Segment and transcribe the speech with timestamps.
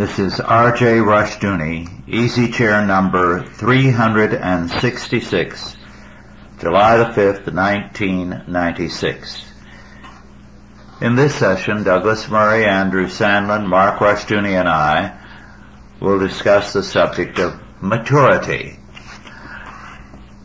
[0.00, 1.00] This is R.J.
[1.00, 5.76] Rushdoony, easy chair number 366,
[6.58, 9.44] July the 5th, 1996.
[11.02, 15.18] In this session, Douglas Murray, Andrew Sandlin, Mark Rushdoony, and I
[16.00, 18.78] will discuss the subject of maturity.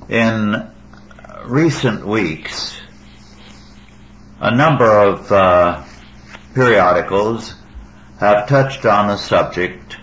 [0.10, 0.70] In
[1.46, 2.78] recent weeks,
[4.42, 5.82] a number of uh,
[6.54, 7.56] periodicals
[8.20, 9.98] have touched on the subject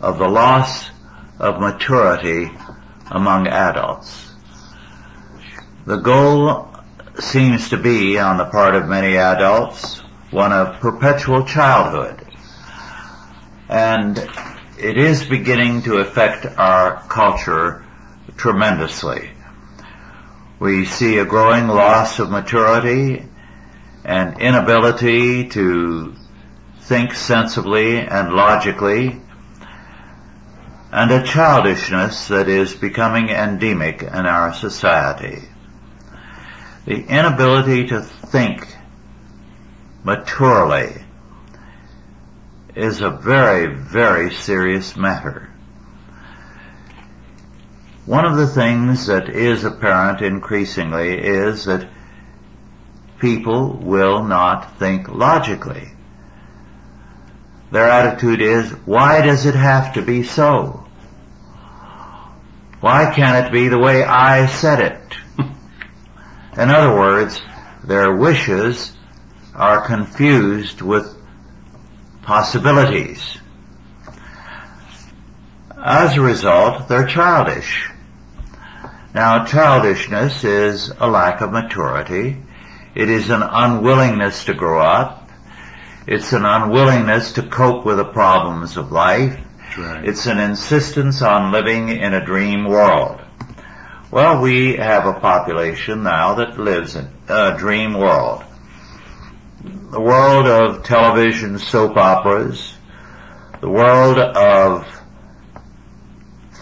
[0.00, 0.90] of the loss
[1.38, 2.50] of maturity
[3.10, 4.32] among adults.
[5.84, 6.68] The goal
[7.18, 9.98] seems to be, on the part of many adults,
[10.30, 12.26] one of perpetual childhood.
[13.68, 14.18] And
[14.78, 17.84] it is beginning to affect our culture
[18.36, 19.30] tremendously.
[20.58, 23.26] We see a growing loss of maturity
[24.04, 26.14] and inability to
[26.86, 29.20] think sensibly and logically,
[30.92, 35.42] and a childishness that is becoming endemic in our society.
[36.84, 38.68] The inability to think
[40.04, 41.02] maturely
[42.76, 45.50] is a very, very serious matter.
[48.04, 51.88] One of the things that is apparent increasingly is that
[53.18, 55.95] people will not think logically.
[57.76, 60.82] Their attitude is, why does it have to be so?
[62.80, 65.16] Why can't it be the way I said it?
[66.56, 67.38] In other words,
[67.84, 68.96] their wishes
[69.54, 71.14] are confused with
[72.22, 73.36] possibilities.
[75.76, 77.90] As a result, they're childish.
[79.12, 82.38] Now, childishness is a lack of maturity.
[82.94, 85.25] It is an unwillingness to grow up.
[86.06, 89.40] It's an unwillingness to cope with the problems of life.
[89.76, 90.04] Right.
[90.04, 93.20] It's an insistence on living in a dream world.
[94.12, 98.44] Well, we have a population now that lives in a dream world.
[99.90, 102.72] The world of television soap operas,
[103.60, 104.86] the world of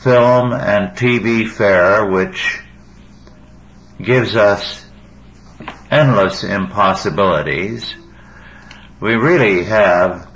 [0.02, 2.60] film and TV fare, which
[4.02, 4.86] gives us
[5.90, 7.94] endless impossibilities,
[9.00, 10.28] we really have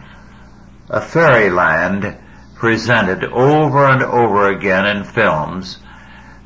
[0.91, 2.17] a fairyland
[2.55, 5.79] presented over and over again in films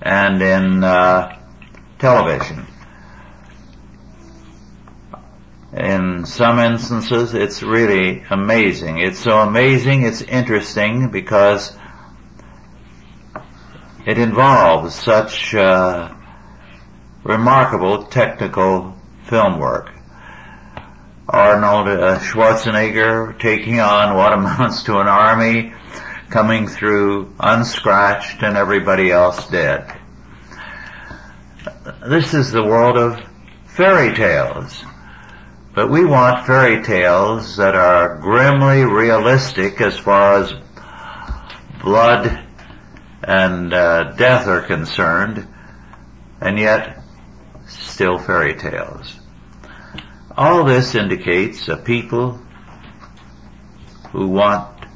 [0.02, 1.38] and in uh,
[1.98, 2.66] television.
[5.72, 8.98] In some instances, it's really amazing.
[8.98, 11.74] It's so amazing, it's interesting because
[14.04, 16.12] it involves such uh,
[17.24, 18.94] remarkable technical
[19.24, 19.91] film work.
[21.32, 25.72] Arnold uh, Schwarzenegger taking on what amounts to an army,
[26.28, 29.98] coming through unscratched and everybody else dead.
[32.06, 33.18] This is the world of
[33.64, 34.84] fairy tales.
[35.74, 40.52] But we want fairy tales that are grimly realistic as far as
[41.80, 42.44] blood
[43.22, 45.48] and uh, death are concerned,
[46.42, 47.02] and yet
[47.66, 49.21] still fairy tales.
[50.36, 52.40] All this indicates a people
[54.12, 54.86] who want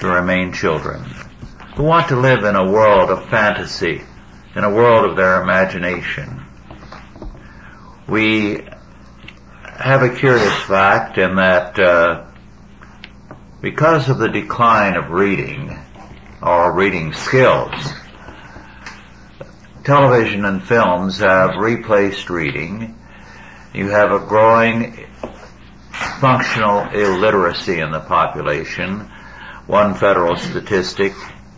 [0.00, 1.04] to remain children,
[1.74, 4.02] who want to live in a world of fantasy,
[4.54, 6.44] in a world of their imagination.
[8.06, 8.66] We
[9.64, 12.26] have a curious fact in that uh,
[13.62, 15.78] because of the decline of reading
[16.42, 17.72] or reading skills,
[19.84, 22.97] television and films have replaced reading
[23.74, 25.06] you have a growing
[26.20, 29.10] functional illiteracy in the population.
[29.66, 31.12] One federal statistic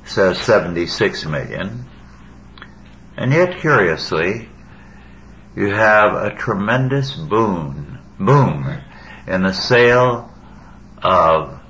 [0.04, 1.86] says 76 million.
[3.16, 4.48] And yet curiously,
[5.54, 8.80] you have a tremendous boom, boom
[9.26, 10.32] in the sale
[11.02, 11.60] of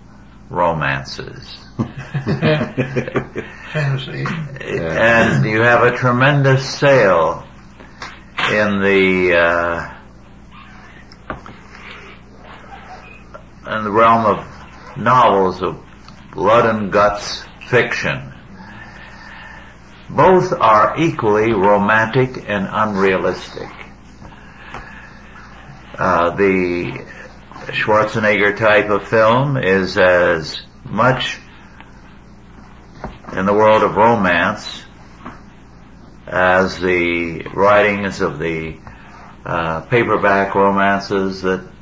[0.49, 1.59] romances.
[3.73, 7.47] And you have a tremendous sale
[8.51, 10.00] in the uh,
[13.71, 15.81] in the realm of novels of
[16.33, 18.33] blood and guts fiction.
[20.09, 23.71] Both are equally romantic and unrealistic.
[25.97, 27.05] Uh, the
[27.67, 31.39] Schwarzenegger type of film is as much
[33.33, 34.83] in the world of romance
[36.27, 38.79] as the writings of the
[39.45, 41.80] uh, paperback romances that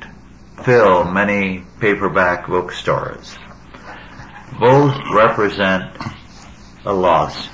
[0.63, 3.37] fill many paperback bookstores.
[4.59, 5.95] both represent
[6.85, 7.47] a loss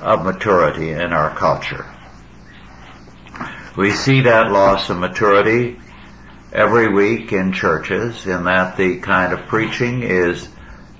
[0.00, 1.86] of maturity in our culture.
[3.76, 5.78] We see that loss of maturity
[6.52, 10.48] every week in churches in that the kind of preaching is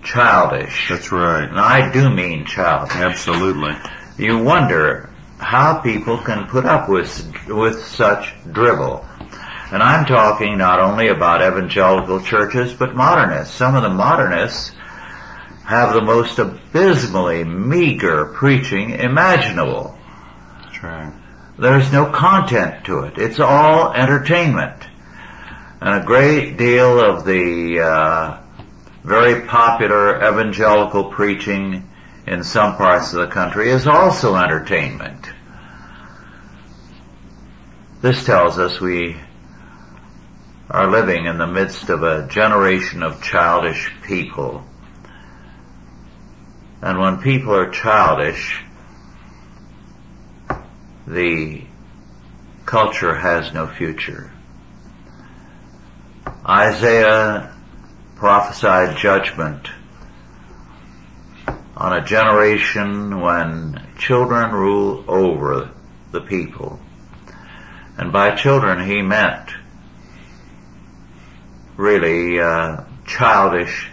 [0.03, 0.89] childish.
[0.89, 1.49] That's right.
[1.49, 2.97] And I do mean childish.
[2.97, 3.77] Absolutely.
[4.19, 9.05] You wonder how people can put up with, with such dribble.
[9.73, 13.55] And I'm talking not only about evangelical churches, but modernists.
[13.55, 14.73] Some of the modernists
[15.65, 19.99] have the most abysmally meager preaching imaginable.
[20.63, 21.13] That's right.
[21.59, 23.17] There's no content to it.
[23.17, 24.83] It's all entertainment.
[25.81, 28.41] And a great deal of the uh,
[29.03, 31.89] very popular evangelical preaching
[32.27, 35.31] in some parts of the country is also entertainment.
[38.03, 39.17] This tells us we
[40.75, 44.65] are living in the midst of a generation of childish people.
[46.83, 48.61] And when people are childish,
[51.07, 51.63] the
[52.67, 54.33] culture has no future.
[56.45, 57.55] Isaiah
[58.17, 59.69] prophesied judgment
[61.77, 65.71] on a generation when children rule over
[66.11, 66.81] the people.
[67.97, 69.55] And by children he meant
[71.77, 73.91] really uh, childish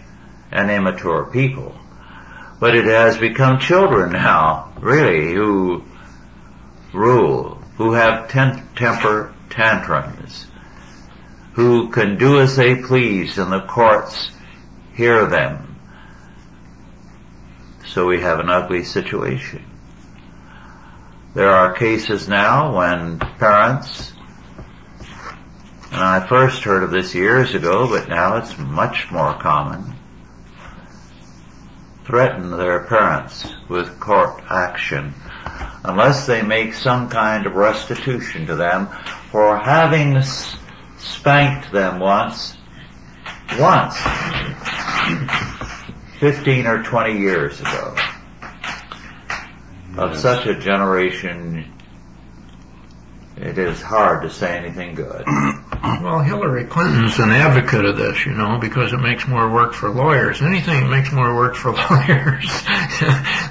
[0.51, 1.75] and immature people.
[2.59, 5.83] But it has become children now, really, who
[6.93, 10.45] rule, who have ten- temper tantrums,
[11.53, 14.31] who can do as they please and the courts
[14.93, 15.79] hear them.
[17.87, 19.65] So we have an ugly situation.
[21.33, 24.13] There are cases now when parents,
[25.91, 29.93] and I first heard of this years ago, but now it's much more common,
[32.05, 35.13] threaten their parents with court action
[35.83, 38.87] unless they make some kind of restitution to them
[39.31, 40.21] for having
[40.97, 42.55] spanked them once,
[43.59, 43.97] once,
[46.19, 47.95] 15 or 20 years ago.
[49.97, 51.73] Of such a generation,
[53.35, 55.25] it is hard to say anything good.
[55.83, 59.89] Well, Hillary Clinton's an advocate of this, you know, because it makes more work for
[59.89, 60.41] lawyers.
[60.41, 62.63] Anything that makes more work for lawyers,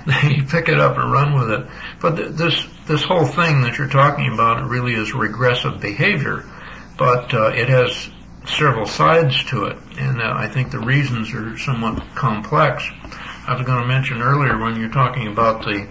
[0.06, 1.66] they pick it up and run with it.
[2.00, 6.44] But th- this this whole thing that you're talking about really is regressive behavior,
[6.96, 8.08] but uh, it has
[8.46, 12.88] several sides to it, and uh, I think the reasons are somewhat complex.
[13.46, 15.88] I was going to mention earlier when you're talking about the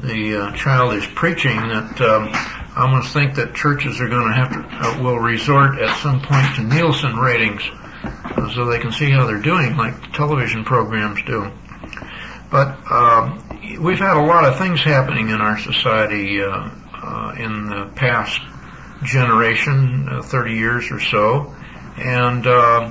[0.00, 4.52] the uh, childish preaching that um, I almost think that churches are going to have
[4.52, 7.62] to uh, will resort at some point to Nielsen ratings
[8.04, 11.50] uh, so they can see how they're doing, like television programs do.
[12.50, 16.70] But um, we've had a lot of things happening in our society uh,
[17.02, 18.40] uh, in the past
[19.02, 21.54] generation, uh, 30 years or so,
[21.96, 22.90] and uh,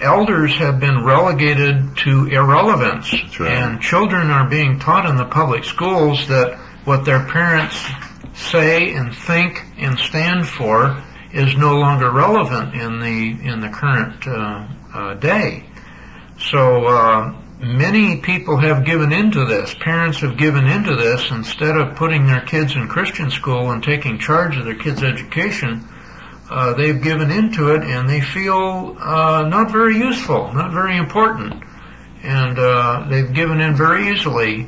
[0.00, 3.50] elders have been relegated to irrelevance, right.
[3.50, 7.76] and children are being taught in the public schools that what their parents
[8.34, 11.02] say and think and stand for
[11.32, 15.64] is no longer relevant in the in the current uh, uh, day.
[16.38, 19.74] So uh, many people have given into this.
[19.74, 24.18] Parents have given into this instead of putting their kids in Christian school and taking
[24.18, 25.88] charge of their kids' education.
[26.50, 31.62] Uh, they've given into it and they feel uh, not very useful, not very important,
[32.22, 34.66] and uh, they've given in very easily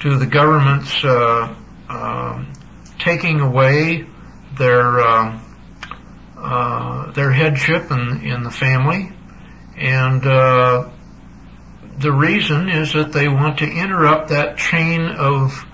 [0.00, 1.54] to the government's uh,
[1.88, 2.52] um
[2.98, 4.06] taking away
[4.56, 5.40] their uh,
[6.36, 9.12] uh, their headship in in the family,
[9.76, 10.90] and uh,
[11.98, 15.64] the reason is that they want to interrupt that chain of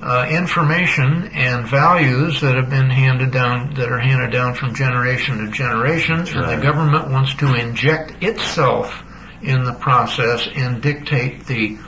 [0.00, 5.38] uh, information and values that have been handed down, that are handed down from generation
[5.38, 9.02] to generations, and the government wants to inject itself
[9.42, 11.78] in the process and dictate the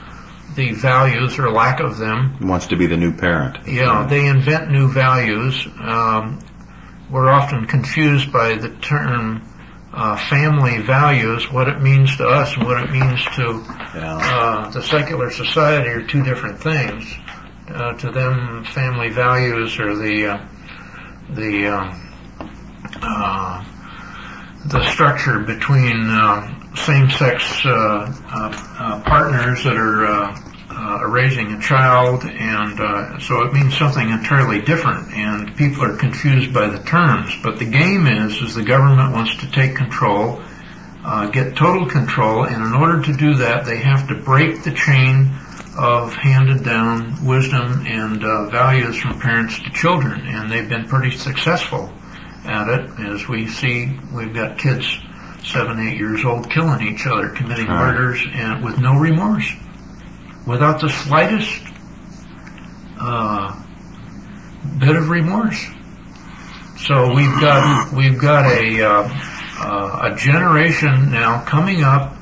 [0.55, 3.67] the values or lack of them Wants to be the new parent.
[3.67, 5.67] yeah, they invent new values.
[5.79, 6.39] Um,
[7.09, 9.41] we're often confused by the term
[9.93, 13.63] uh, family values, what it means to us and what it means to
[13.95, 14.17] Yeah.
[14.21, 17.11] uh, the secular society are two different things.
[17.67, 20.47] Uh, to them, family values are the uh,
[21.31, 21.95] the uh,
[23.01, 23.63] uh,
[24.65, 33.21] the structure between uh, same-sex uh, uh, uh, partners that are raising a child, and
[33.21, 35.13] so it means something entirely different.
[35.13, 37.35] And people are confused by the terms.
[37.43, 40.41] But the game is, is the government wants to take control
[41.31, 45.31] get total control, and in order to do that, they have to break the chain
[45.77, 48.21] of handed down wisdom and
[48.51, 51.91] values from parents to children, and they've been pretty successful
[52.45, 52.99] at it.
[52.99, 54.99] As we see, we've got kids
[55.43, 57.93] seven, eight years old killing each other, committing Right.
[57.93, 59.51] murders, and with no remorse,
[60.45, 61.61] without the slightest
[62.99, 63.55] uh,
[64.79, 65.65] bit of remorse.
[66.77, 69.09] So we've got we've got a uh,
[69.59, 72.15] uh, a generation now coming up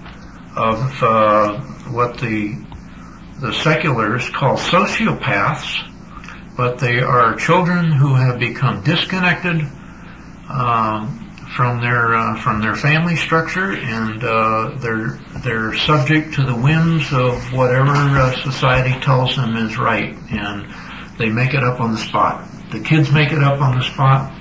[0.55, 1.59] of uh,
[1.91, 2.55] what the
[3.39, 5.88] the seculars call sociopaths,
[6.57, 9.62] but they are children who have become disconnected
[10.50, 16.55] um, from their uh, from their family structure, and uh, they're they're subject to the
[16.55, 20.73] whims of whatever uh, society tells them is right, and
[21.17, 22.47] they make it up on the spot.
[22.71, 24.31] The kids make it up on the spot,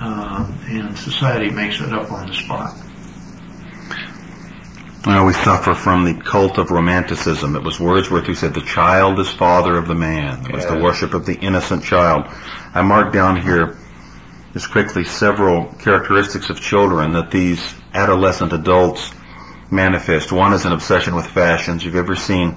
[0.00, 2.74] uh, and society makes it up on the spot.
[5.06, 7.56] Well, we suffer from the cult of romanticism.
[7.56, 10.46] It was Wordsworth who said, the child is father of the man.
[10.46, 12.24] It was the worship of the innocent child.
[12.72, 13.76] I marked down here
[14.54, 19.12] just quickly several characteristics of children that these adolescent adults
[19.68, 20.30] manifest.
[20.30, 21.84] One is an obsession with fashions.
[21.84, 22.56] You've ever seen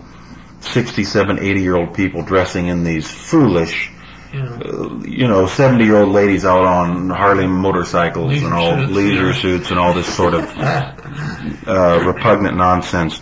[0.62, 3.92] 67, 80 year old people dressing in these foolish,
[4.32, 8.54] You know, uh, you know, 70 year old ladies out on Harley motorcycles Leisure and
[8.54, 9.42] all suits, leisure yeah.
[9.42, 10.44] suits and all this sort of
[11.68, 13.20] uh, repugnant nonsense.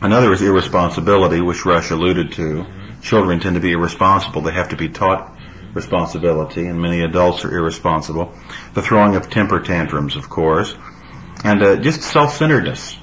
[0.00, 2.64] Another is irresponsibility, which Rush alluded to.
[3.02, 4.42] Children tend to be irresponsible.
[4.42, 5.36] They have to be taught
[5.74, 8.34] responsibility, and many adults are irresponsible.
[8.74, 10.74] The throwing of temper tantrums, of course,
[11.44, 12.96] and uh, just self-centeredness.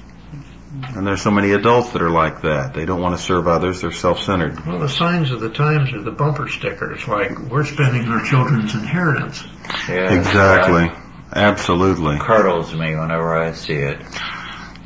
[0.94, 2.74] And there's so many adults that are like that.
[2.74, 3.80] They don't want to serve others.
[3.80, 4.64] They're self-centered.
[4.66, 8.74] well, the signs of the times are the bumper stickers, like we're spending our children's
[8.74, 9.42] inheritance.
[9.88, 10.90] Yeah, Exactly.
[11.34, 12.16] Absolutely.
[12.16, 14.00] That curdles me whenever I see it.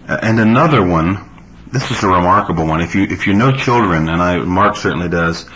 [0.09, 1.31] And another one,
[1.71, 2.81] this is a remarkable one.
[2.81, 5.49] If you if you know children, and I Mark certainly does,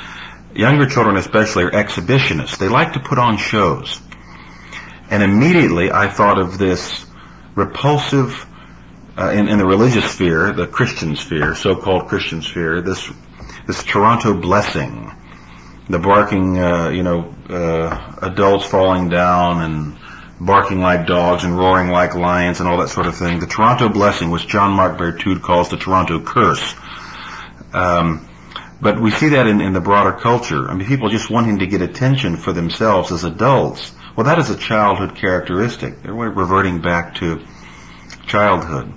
[0.58, 2.58] younger children especially are exhibitionists.
[2.58, 4.00] They like to put on shows.
[5.10, 7.06] And immediately I thought of this
[7.54, 8.46] repulsive
[9.16, 13.10] uh, in, in the religious sphere, the Christian sphere, so-called Christian sphere, this
[13.66, 15.12] this Toronto blessing,
[15.88, 19.98] the barking, uh, you know, uh, adults falling down and
[20.38, 23.40] barking like dogs and roaring like lions and all that sort of thing.
[23.40, 26.75] The Toronto blessing, which John Mark Berthoud calls the Toronto curse.
[27.72, 28.28] Um,
[28.80, 30.68] but we see that in, in the broader culture.
[30.68, 33.92] I mean, people just wanting to get attention for themselves as adults.
[34.16, 36.02] Well, that is a childhood characteristic.
[36.02, 37.45] They're reverting back to
[38.26, 38.92] childhood.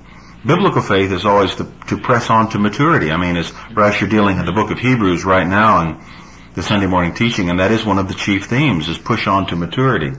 [0.46, 3.12] Biblical faith is always to, to press on to maturity.
[3.12, 6.02] I mean, as Rush, you're dealing in the book of Hebrews right now and
[6.56, 9.48] the Sunday morning teaching, and that is one of the chief themes, is push on
[9.48, 10.12] to maturity.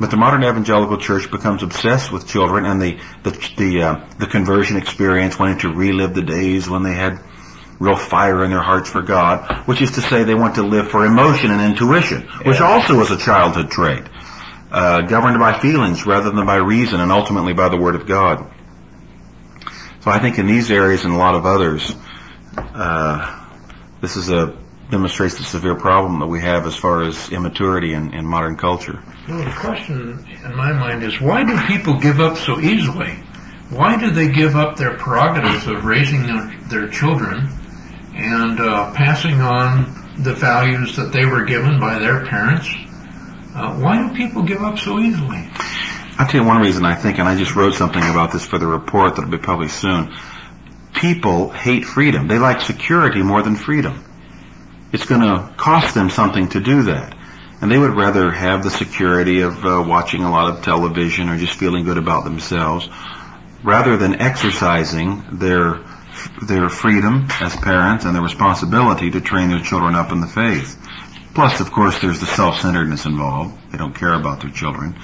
[0.00, 4.26] But the modern evangelical church becomes obsessed with children and the the the, uh, the
[4.26, 7.20] conversion experience, wanting to relive the days when they had
[7.78, 10.90] real fire in their hearts for God, which is to say they want to live
[10.90, 12.66] for emotion and intuition, which Yeah.
[12.66, 14.02] also is a childhood trait,
[14.72, 18.44] uh, governed by feelings rather than by reason and ultimately by the Word of God.
[20.00, 21.94] So I think in these areas and a lot of others,
[22.56, 23.44] uh,
[24.00, 24.54] this is a
[24.90, 28.98] demonstrates the severe problem that we have as far as immaturity in, in modern culture.
[29.28, 33.10] Well, the question in my mind is why do people give up so easily?
[33.68, 37.50] Why do they give up their prerogatives of raising their, their children
[38.18, 42.68] and uh, passing on the values that they were given by their parents?
[43.54, 45.48] Uh, why do people give up so easily?
[46.18, 48.58] I'll tell you one reason I think, and I just wrote something about this for
[48.58, 50.16] the report that'll be published soon.
[50.94, 52.26] People hate freedom.
[52.26, 54.04] They like security more than freedom.
[54.92, 57.16] It's going to cost them something to do that.
[57.60, 61.36] And they would rather have the security of uh, watching a lot of television or
[61.36, 62.88] just feeling good about themselves
[63.62, 65.80] rather than exercising their
[66.46, 70.76] their freedom as parents and their responsibility to train their children up in the faith.
[71.34, 73.56] Plus, of course, there's the self-centeredness involved.
[73.70, 74.96] They don't care about their children.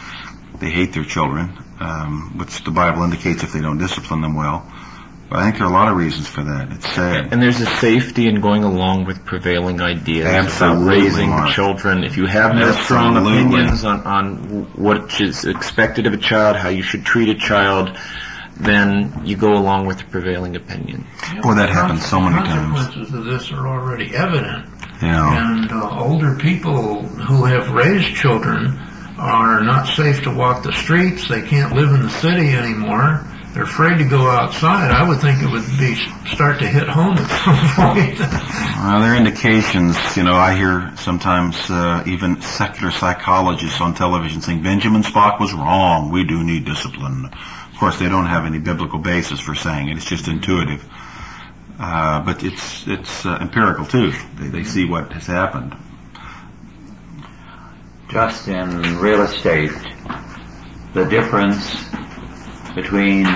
[0.59, 4.71] They hate their children, um, which the Bible indicates if they don't discipline them well.
[5.31, 6.71] But I think there are a lot of reasons for that.
[6.73, 7.33] It's sad.
[7.33, 11.51] And there's a safety in going along with prevailing ideas Absolutely, about raising Mark.
[11.51, 12.05] children.
[12.05, 16.69] If you have no strong opinions on, on what is expected of a child, how
[16.69, 17.97] you should treat a child,
[18.57, 21.07] then you go along with the prevailing opinion.
[21.43, 22.73] Boy, that happens so many the times.
[22.79, 24.69] consequences of this are already evident.
[25.03, 25.61] Yeah.
[25.61, 28.79] And uh, older people who have raised children
[29.19, 31.29] are not safe to walk the streets.
[31.29, 33.25] They can't live in the city anymore.
[33.55, 34.91] They're afraid to go outside.
[34.91, 35.95] I would think it would be
[36.29, 37.57] start to hit home at some
[37.95, 38.19] point.
[38.19, 44.41] Well, there are indications, you know, I hear sometimes uh, even secular psychologists on television
[44.41, 46.11] saying Benjamin Spock was wrong.
[46.11, 47.31] We do need discipline.
[47.75, 49.97] Of course, they don't have any biblical basis for saying it.
[49.97, 50.89] It's just intuitive.
[51.77, 54.13] Uh, but it's it's uh, empirical too.
[54.37, 55.75] They, they see what has happened.
[58.09, 59.73] Just in real estate,
[60.93, 61.85] the difference
[62.77, 63.27] between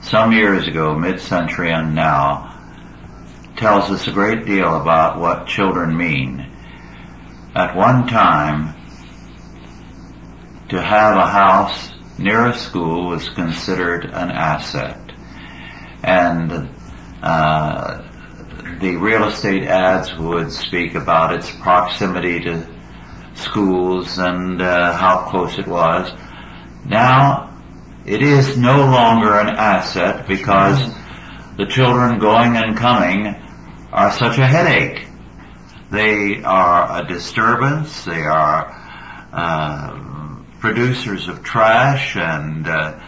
[0.00, 2.58] some years ago, mid-century and now,
[3.56, 6.46] tells us a great deal about what children mean.
[7.54, 8.74] At one time,
[10.70, 14.98] to have a house near a school was considered an asset.
[16.02, 16.70] And
[17.22, 18.02] uh,
[18.80, 22.66] the real estate ads would speak about its proximity to
[23.34, 26.12] schools and uh, how close it was.
[26.84, 27.60] Now,
[28.04, 30.92] it is no longer an asset because
[31.56, 33.26] the children going and coming
[33.92, 35.06] are such a headache.
[35.90, 38.04] They are a disturbance.
[38.04, 38.72] They are
[39.32, 40.11] uh,
[40.62, 42.98] producers of trash, and uh,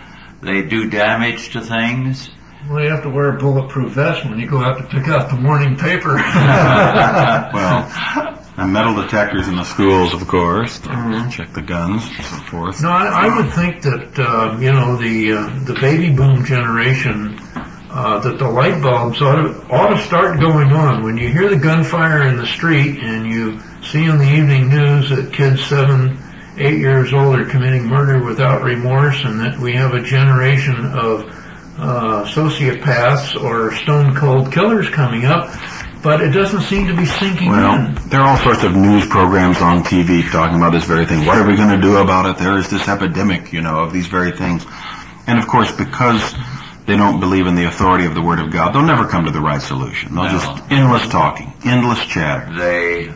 [0.42, 2.28] they do damage to things.
[2.68, 5.30] Well, you have to wear a bulletproof vest when you go out to pick out
[5.30, 6.14] the morning paper.
[7.54, 11.30] well, and metal detectors in the schools, of course, to mm-hmm.
[11.30, 12.82] check the guns and so forth.
[12.82, 17.38] No, I, I would think that uh, you know the uh, the baby boom generation.
[17.96, 21.04] Uh, that the light bulbs ought to, ought to start going on.
[21.04, 25.10] When you hear the gunfire in the street and you see in the evening news
[25.10, 26.18] that kids seven,
[26.56, 31.24] eight years old are committing murder without remorse and that we have a generation of
[31.76, 35.50] uh, sociopaths or stone cold killers coming up,
[36.02, 37.94] but it doesn't seem to be sinking well, in.
[38.08, 41.26] There are all sorts of news programs on TV talking about this very thing.
[41.26, 42.38] What are we going to do about it?
[42.38, 44.64] There is this epidemic, you know, of these very things.
[45.26, 46.34] And of course, because
[46.86, 49.30] they don't believe in the authority of the Word of God, they'll never come to
[49.32, 50.14] the right solution.
[50.14, 50.30] They'll no.
[50.30, 52.54] just endless talking, endless chatter.
[52.56, 53.12] They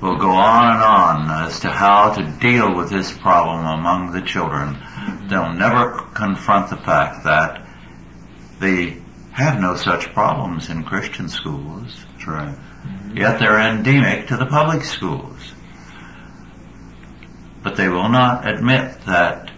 [0.00, 4.20] will go on and on as to how to deal with this problem among the
[4.20, 4.76] children.
[5.28, 7.66] They'll never confront the fact that
[8.60, 12.04] they have no such problems in Christian schools.
[12.12, 12.54] That's right.
[12.54, 13.16] Mm-hmm.
[13.16, 15.52] Yet they're endemic to the public schools.
[17.62, 19.50] But they will not admit that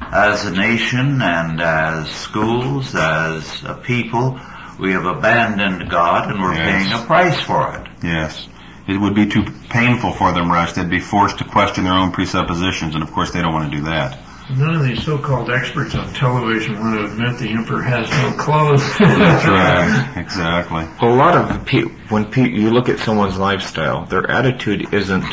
[0.00, 4.38] as a nation and as schools, as a people,
[4.78, 6.88] we have abandoned God and we're yes.
[6.88, 7.88] paying a price for it.
[8.02, 8.46] Yes.
[8.86, 10.72] It would be too painful for them, Rush.
[10.72, 13.76] They'd be forced to question their own presuppositions, and of course they don't want to
[13.78, 14.18] do that.
[14.50, 18.82] None of these so-called experts on television want to admit the emperor has no clothes.
[18.98, 20.16] That's right.
[20.16, 20.86] Exactly.
[21.00, 25.24] a lot of people, when pe- you look at someone's lifestyle, their attitude isn't,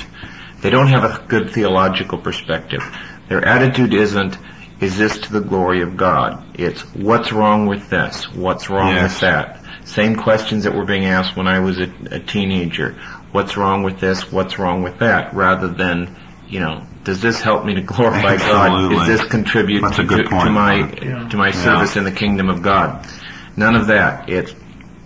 [0.62, 2.83] they don't have a good theological perspective.
[3.29, 4.38] Their attitude isn't,
[4.79, 6.57] is this to the glory of God?
[6.57, 8.31] It's, what's wrong with this?
[8.31, 9.13] What's wrong yes.
[9.13, 9.65] with that?
[9.85, 12.95] Same questions that were being asked when I was a, a teenager.
[13.31, 14.31] What's wrong with this?
[14.31, 15.33] What's wrong with that?
[15.33, 16.15] Rather than,
[16.47, 18.89] you know, does this help me to glorify God?
[18.89, 21.29] Does this contribute to, to, to, my yeah.
[21.29, 21.99] to my service yeah.
[21.99, 23.07] in the kingdom of God?
[23.55, 24.29] None of that.
[24.29, 24.53] It's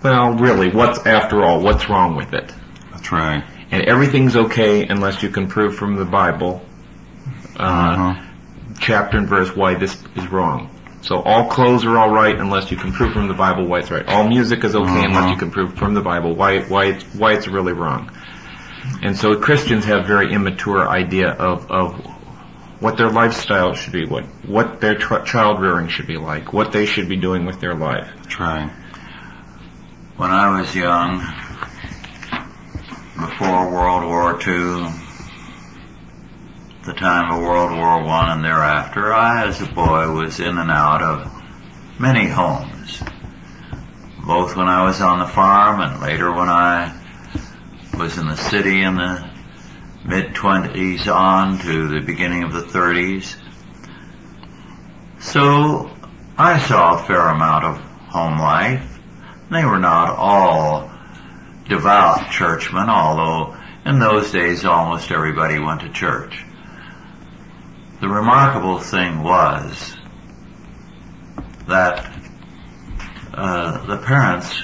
[0.04, 1.62] well, really, what's after all?
[1.62, 2.54] What's wrong with it?
[2.92, 3.44] That's right.
[3.72, 6.62] And everything's okay unless you can prove from the Bible,
[7.58, 8.26] uh, uh-huh.
[8.80, 10.73] chapter and verse, why this is wrong.
[11.04, 13.92] So all clothes are all right unless you can prove from the Bible why it's
[13.92, 14.08] right.
[14.08, 15.06] All music is okay uh-huh.
[15.06, 18.10] unless you can prove from the Bible why why it's, why it's really wrong.
[19.02, 21.94] And so Christians have very immature idea of, of
[22.80, 26.86] what their lifestyle should be, what, what their child rearing should be like, what they
[26.86, 28.10] should be doing with their life.
[28.28, 28.70] Trying.
[30.18, 31.20] When I was young,
[33.18, 35.03] before World War II,
[36.86, 40.70] the time of World War One and thereafter, I as a boy was in and
[40.70, 41.32] out of
[41.98, 43.02] many homes.
[44.26, 46.94] Both when I was on the farm and later when I
[47.98, 49.30] was in the city in the
[50.04, 53.38] mid 20s on to the beginning of the 30s.
[55.22, 55.90] So
[56.38, 59.00] I saw a fair amount of home life.
[59.50, 60.92] They were not all
[61.70, 66.44] devout churchmen, although in those days almost everybody went to church.
[68.04, 69.96] The remarkable thing was
[71.70, 72.06] that
[73.34, 74.62] uh, the parents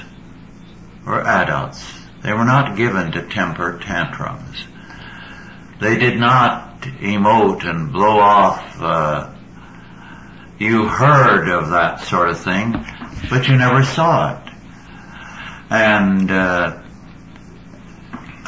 [1.06, 4.66] were adults they were not given to temper tantrums.
[5.80, 8.82] They did not emote and blow off.
[8.82, 9.34] Uh,
[10.58, 12.74] you heard of that sort of thing,
[13.30, 14.52] but you never saw it.
[15.70, 16.82] And uh,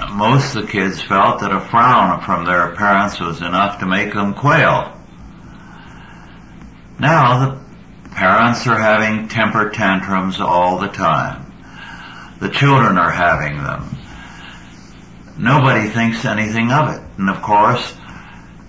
[0.10, 4.14] most of the kids felt that a frown from their parents was enough to make
[4.14, 4.98] them quail.
[7.00, 7.62] Now the
[8.12, 11.52] parents are having temper tantrums all the time.
[12.40, 13.98] The children are having them.
[15.38, 17.02] Nobody thinks anything of it.
[17.18, 17.96] And of course,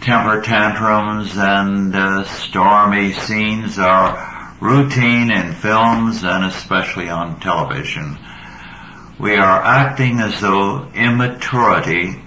[0.01, 8.19] temper tantrums and uh, stormy scenes are routine in films and especially on television.
[9.23, 12.21] We are acting as though immaturity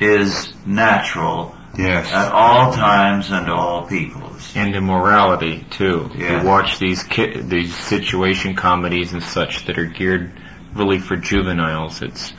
[0.00, 2.10] is natural Yes.
[2.12, 4.52] at all times and all peoples.
[4.56, 6.10] and immorality too.
[6.16, 6.40] Yeah.
[6.42, 10.32] You watch these ki- these situation comedies and such that are geared
[10.74, 12.02] really for juveniles.
[12.02, 12.32] It's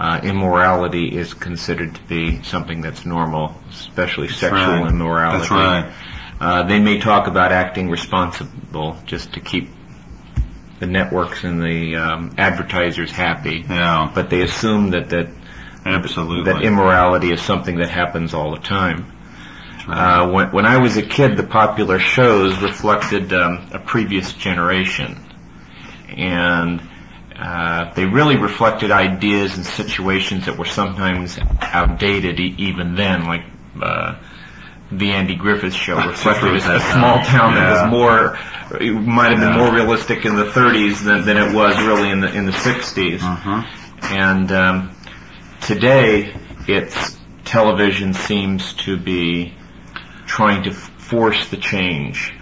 [0.00, 4.90] uh, immorality is considered to be something that's normal, especially sexual right.
[4.90, 5.38] immorality.
[5.40, 5.92] That's right.
[6.40, 9.68] Uh, they may talk about acting responsible just to keep
[10.80, 14.10] the networks and the um, advertisers happy, Yeah.
[14.14, 15.28] but they assume that that
[15.84, 16.52] Absolutely.
[16.52, 19.12] that immorality is something that happens all the time.
[19.86, 20.20] Right.
[20.20, 25.16] Uh, when, when I was a kid, the popular shows reflected um, a previous generation,
[26.14, 26.82] and
[27.34, 33.44] uh, they really reflected ideas and situations that were sometimes outdated e- even then, like
[33.80, 34.16] uh,
[34.90, 38.38] the Andy Griffith Show reflected a, a small town that was more,
[39.00, 42.32] might have been more realistic in the 30s than, than it was really in the
[42.34, 43.18] in the 60s.
[43.18, 43.66] Mhm.
[44.10, 44.96] And um,
[45.60, 46.34] today,
[46.66, 49.54] it's television seems to be
[50.26, 52.34] trying to f- force the change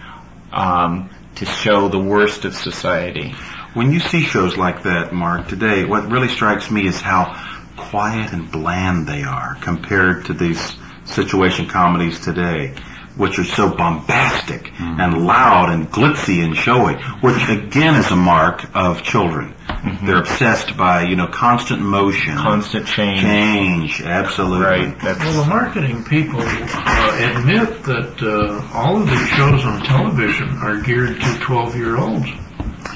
[0.52, 3.30] um, to show the worst of society.
[3.74, 7.34] When you see shows like that, Mark, today, what really strikes me is how
[7.76, 10.74] quiet and bland they are compared to these
[11.06, 12.74] situation comedies today,
[13.16, 18.64] which are so bombastic and loud and glitzy and showy, which again is a mark
[18.74, 19.54] of children.
[20.02, 22.36] They're obsessed by, you know, constant motion.
[22.36, 23.20] Constant change.
[23.20, 24.66] Change, absolutely.
[24.66, 25.00] Right.
[25.00, 30.48] That's Well, the marketing people uh, admit that uh, all of these shows on television
[30.58, 32.28] are geared to 12-year-olds.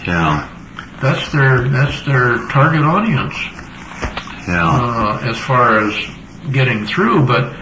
[0.07, 0.49] Yeah,
[1.03, 3.35] That's their that's their target audience
[4.49, 4.67] yeah.
[4.67, 5.95] uh, as far as
[6.51, 7.27] getting through.
[7.27, 7.55] But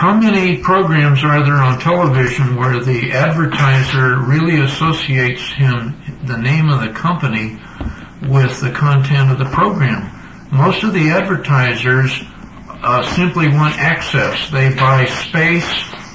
[0.00, 6.70] how many programs are there on television where the advertiser really associates him, the name
[6.70, 7.58] of the company,
[8.26, 10.10] with the content of the program?
[10.50, 12.18] Most of the advertisers
[12.82, 14.50] uh, simply want access.
[14.50, 15.68] They buy space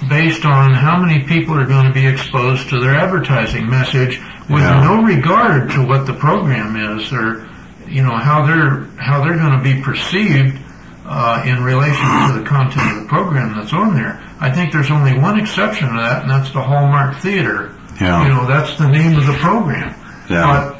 [0.10, 4.20] based on how many people are going to be exposed to their advertising message
[4.50, 4.82] with Yeah.
[4.84, 7.48] no regard to what the program is or
[7.88, 10.60] you know how they're how they're going to be perceived
[11.06, 14.22] uh, in relation to the content of the program that's on there.
[14.40, 17.76] I think there's only one exception to that, and that's the Hallmark Theater.
[18.02, 18.24] Yeah.
[18.24, 19.96] You know, that's the name of the program.
[20.30, 20.76] Yeah.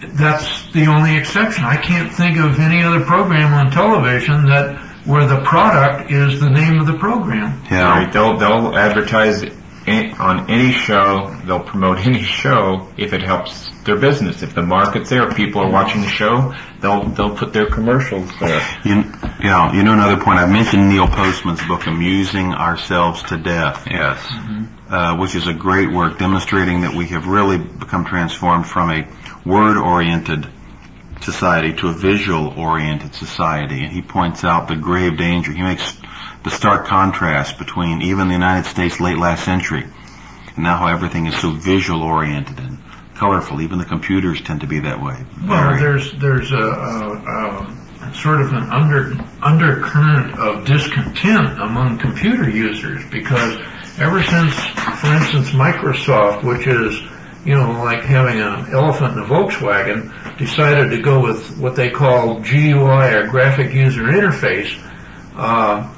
[0.00, 1.64] But that's the only exception.
[1.64, 6.50] I can't think of any other program on television that where the product is the
[6.50, 7.62] name of the program.
[7.70, 7.88] Yeah.
[7.88, 8.12] Right.
[8.12, 9.44] They'll they'll advertise
[9.88, 11.34] on any show.
[11.44, 14.42] They'll promote any show if it helps their business.
[14.42, 18.30] If the market's there, if people are watching the show, they'll they'll put their commercials
[18.40, 18.60] there.
[18.84, 19.04] You,
[19.40, 20.38] yeah, you know another point.
[20.38, 23.86] I mentioned Neil Postman's book, Amusing Ourselves to Death.
[23.90, 24.18] Yes.
[24.88, 29.08] uh, which is a great work demonstrating that we have really become transformed from a
[29.44, 30.46] word-oriented
[31.20, 33.82] society to a visual-oriented society.
[33.82, 35.52] And he points out the grave danger.
[35.52, 35.96] He makes
[36.46, 41.26] the stark contrast between even the United States late last century and now how everything
[41.26, 42.78] is so visual-oriented and
[43.16, 43.60] colorful.
[43.60, 45.16] Even the computers tend to be that way.
[45.44, 51.98] Well, Very- there's there's a, a, a sort of an under undercurrent of discontent among
[51.98, 53.58] computer users because
[53.98, 56.94] ever since, for instance, Microsoft, which is
[57.44, 61.90] you know like having an elephant in a Volkswagen, decided to go with what they
[61.90, 64.80] call GUI or graphic user interface.
[65.34, 65.92] Uh,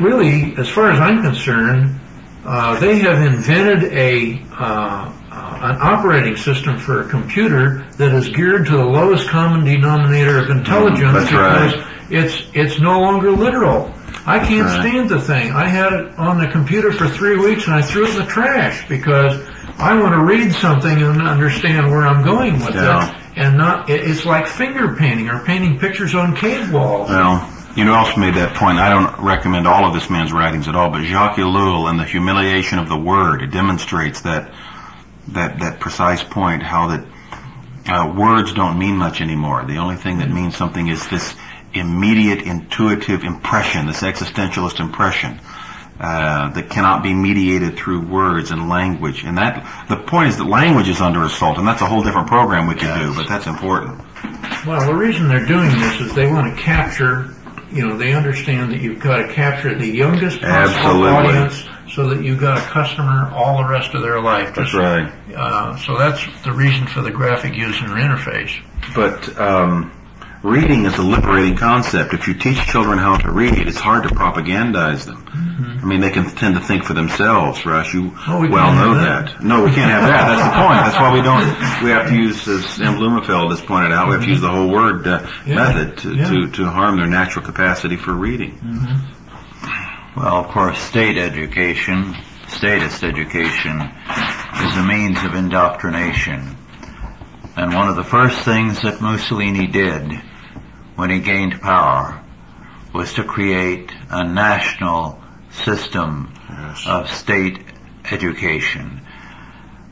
[0.00, 2.00] really, as far as I'm concerned,
[2.44, 8.28] uh, they have invented a uh, uh, an operating system for a computer that is
[8.28, 11.86] geared to the lowest common denominator of intelligence that's because right.
[12.10, 13.92] it's it's no longer literal.
[14.26, 14.80] I can't right.
[14.80, 15.52] stand the thing.
[15.52, 18.26] I had it on the computer for three weeks and I threw it in the
[18.26, 19.34] trash because
[19.78, 23.08] I want to read something and understand where I'm going with Yeah.
[23.08, 23.88] it, and not.
[23.88, 27.08] It's like finger painting or painting pictures on cave walls.
[27.08, 28.78] Well, you know, also made that point.
[28.78, 32.04] I don't recommend all of this man's writings at all, but Jacques Ellul and the
[32.04, 34.52] humiliation of the word it demonstrates that
[35.28, 36.62] that that precise point.
[36.62, 37.06] How that
[37.86, 39.64] uh, words don't mean much anymore.
[39.64, 41.34] The only thing that means something is this
[41.74, 45.40] immediate, intuitive impression, this existentialist impression.
[46.00, 50.46] Uh, that cannot be mediated through words and language, and that the point is that
[50.46, 53.46] language is under assault, and that's a whole different program we could do, but that's
[53.46, 54.00] important.
[54.66, 57.32] Well, the reason they're doing this is they want to capture,
[57.72, 61.10] you know, they understand that you've got to capture the youngest possible Absolutely.
[61.10, 64.54] audience so that you've got a customer all the rest of their life.
[64.54, 65.12] That's right.
[65.34, 68.62] Uh, so that's the reason for the graphic user interface.
[68.94, 69.92] But um,
[70.42, 72.14] reading is a liberating concept.
[72.14, 75.24] If you teach children how to read, it's hard to propagandize them.
[75.82, 77.94] I mean, they can tend to think for themselves, Rush.
[77.94, 78.30] You Mm-hmm.
[78.32, 79.42] Oh, we well know have that.
[79.44, 80.26] No, we can't have that.
[80.28, 80.80] That's the point.
[80.84, 81.82] That's why we don't.
[81.84, 84.50] We have to use, as Sam Blumenfeld has pointed out, we have to use the
[84.50, 85.54] whole word uh, Yeah.
[85.56, 86.28] method to, Yeah.
[86.30, 88.58] to to harm their natural capacity for reading.
[90.16, 92.14] Well, of course, state education,
[92.48, 96.56] statist education, is a means of indoctrination.
[97.56, 100.10] And one of the first things that Mussolini did
[100.96, 102.22] when he gained power
[102.94, 106.84] was to create a national system Yes.
[106.86, 107.64] of state
[108.10, 109.00] education.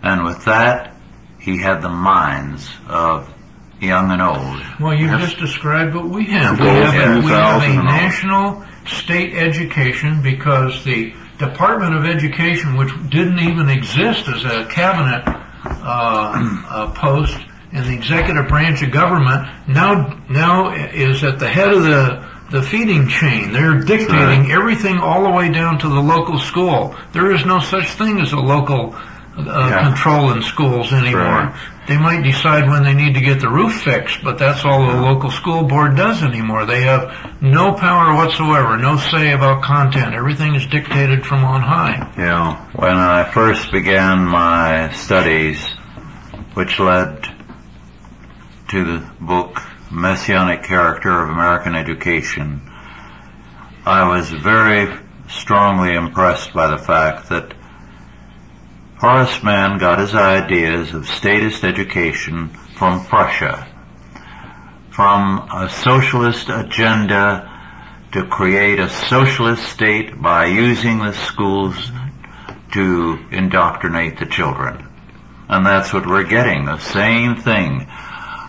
[0.02, 0.94] And with that,
[1.38, 3.32] he had the minds of
[3.80, 4.62] young and old.
[4.78, 6.58] Well, you just described what we have.
[6.58, 12.76] We Goals have, a, we have a national state education because the Department of Education,
[12.76, 17.38] which didn't even exist as a cabinet uh, uh, post
[17.72, 22.62] in the executive branch of government, now now is at the head of the the
[22.62, 23.52] feeding chain.
[23.52, 24.50] They're dictating right.
[24.50, 26.96] everything all the way down to the local school.
[27.12, 29.84] There is no such thing as a local uh, Yeah.
[29.84, 31.22] control in schools anymore.
[31.22, 31.54] right.
[31.86, 35.00] They might decide when they need to get the roof fixed, but that's all the
[35.00, 36.66] local school board does anymore.
[36.66, 40.14] They have no power whatsoever, no say about content.
[40.14, 42.12] Everything is dictated from on high.
[42.18, 42.56] Yeah.
[42.74, 45.64] When I first began my studies,
[46.54, 47.28] which led
[48.70, 52.60] to the book Messianic Character of American Education,
[53.84, 54.96] I was very
[55.28, 57.52] strongly impressed by the fact that
[58.98, 63.66] Horace Mann got his ideas of statist education from Prussia,
[64.90, 67.50] from a socialist agenda
[68.12, 71.90] to create a socialist state by using the schools
[72.72, 74.86] to indoctrinate the children.
[75.48, 77.88] And that's what we're getting, the same thing,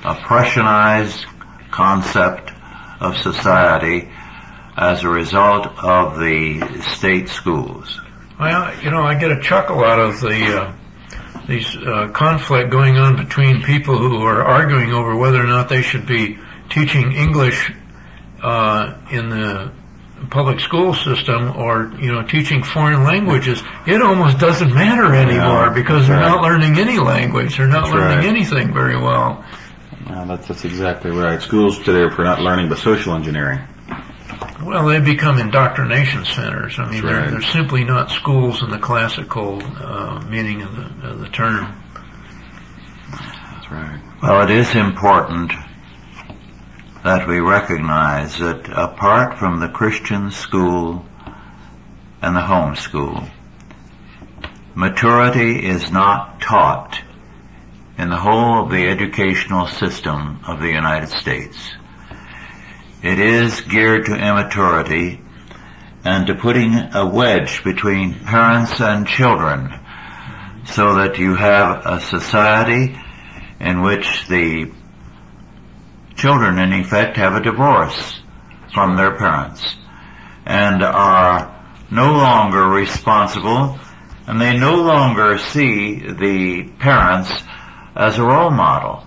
[0.04, 1.26] a Prussianized
[1.72, 2.52] concept
[3.00, 4.10] of society
[4.78, 8.00] as a result of the state schools.
[8.40, 10.74] Well, you know, I get a chuckle out of the uh,
[11.48, 15.82] these uh, conflict going on between people who are arguing over whether or not they
[15.82, 16.38] should be
[16.70, 17.72] teaching English
[18.42, 19.72] uh, in the
[20.30, 23.62] public school system or you know teaching foreign languages.
[23.86, 27.58] It almost doesn't matter anymore Yeah, because they're that's not learning any language.
[27.58, 28.26] They're not That's learning right.
[28.28, 29.44] anything very well.
[30.08, 31.42] Yeah, that's, that's exactly right.
[31.42, 33.60] Schools today are for not learning but social engineering.
[34.64, 36.78] Well, they become indoctrination centers.
[36.78, 41.08] I mean, That's they're, they're simply not schools in the classical uh, meaning of the,
[41.10, 41.82] of the term.
[43.12, 44.00] That's right.
[44.22, 45.52] Well, it is important
[47.04, 51.06] that we recognize that apart from the Christian school
[52.22, 53.24] and the home school,
[54.76, 57.02] maturity is not taught
[58.02, 61.72] in the whole of the educational system of the United States.
[63.04, 65.22] It is geared to immaturity
[66.04, 69.80] and to putting a wedge between parents and children
[70.66, 73.00] so that you have a society
[73.60, 74.72] in which the
[76.16, 78.20] children in effect have a divorce
[78.74, 79.76] from their parents
[80.48, 81.56] and are
[81.92, 83.78] no longer responsible
[84.26, 87.32] and they no longer see the parents
[87.95, 89.06] as a role model.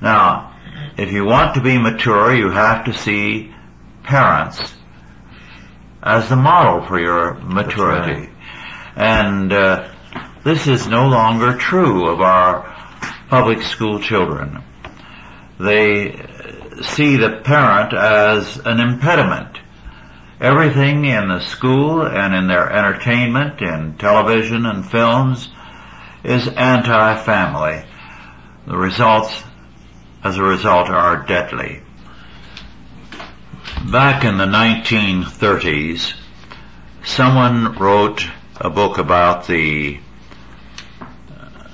[0.00, 0.54] Now,
[0.96, 3.54] if you want to be mature, you have to see
[4.02, 4.74] parents
[6.02, 8.30] as the model for your maturity.
[8.96, 9.88] And uh,
[10.44, 12.74] this is no longer true of our
[13.28, 14.62] public school children.
[15.60, 16.12] They
[16.82, 19.58] see the parent as an impediment.
[20.40, 25.48] Everything in the school and in their entertainment, in television and films,
[26.22, 27.84] is anti-family.
[28.68, 29.42] The results,
[30.22, 31.80] as a result, are deadly.
[33.90, 36.12] Back in the 1930s,
[37.02, 39.98] someone wrote a book about the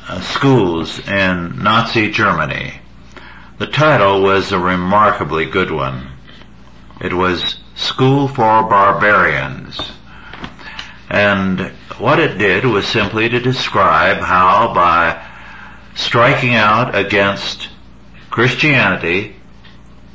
[0.07, 2.75] uh, schools in Nazi Germany.
[3.59, 6.13] The title was a remarkably good one.
[7.01, 9.81] It was School for Barbarians.
[11.11, 15.34] And what it did was simply to describe how by
[15.95, 17.69] striking out against
[18.31, 19.37] Christianity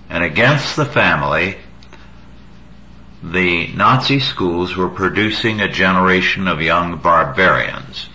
[0.09, 1.57] and against the family,
[3.23, 8.09] the Nazi schools were producing a generation of young barbarians.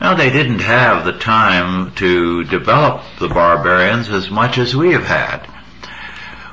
[0.00, 5.04] Now they didn't have the time to develop the barbarians as much as we have
[5.04, 5.46] had.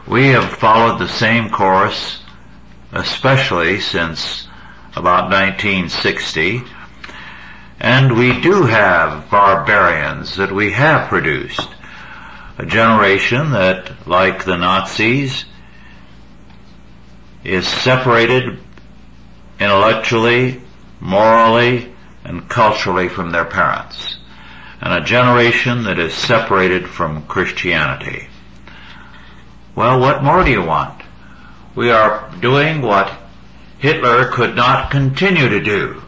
[0.08, 2.22] We have followed the same course,
[2.92, 4.48] especially since
[4.96, 6.64] about 1960,
[7.80, 11.70] and we do have barbarians that we have produced.
[12.60, 15.46] a generation that, like the Nazis,
[17.44, 18.58] is separated
[19.60, 20.60] intellectually,
[21.00, 24.18] morally, and culturally from their parents.
[24.82, 28.28] And a generation that is separated from Christianity.
[29.76, 31.04] Well, what more do you want?
[31.76, 33.12] We are doing what
[33.78, 36.02] Hitler could not continue to do.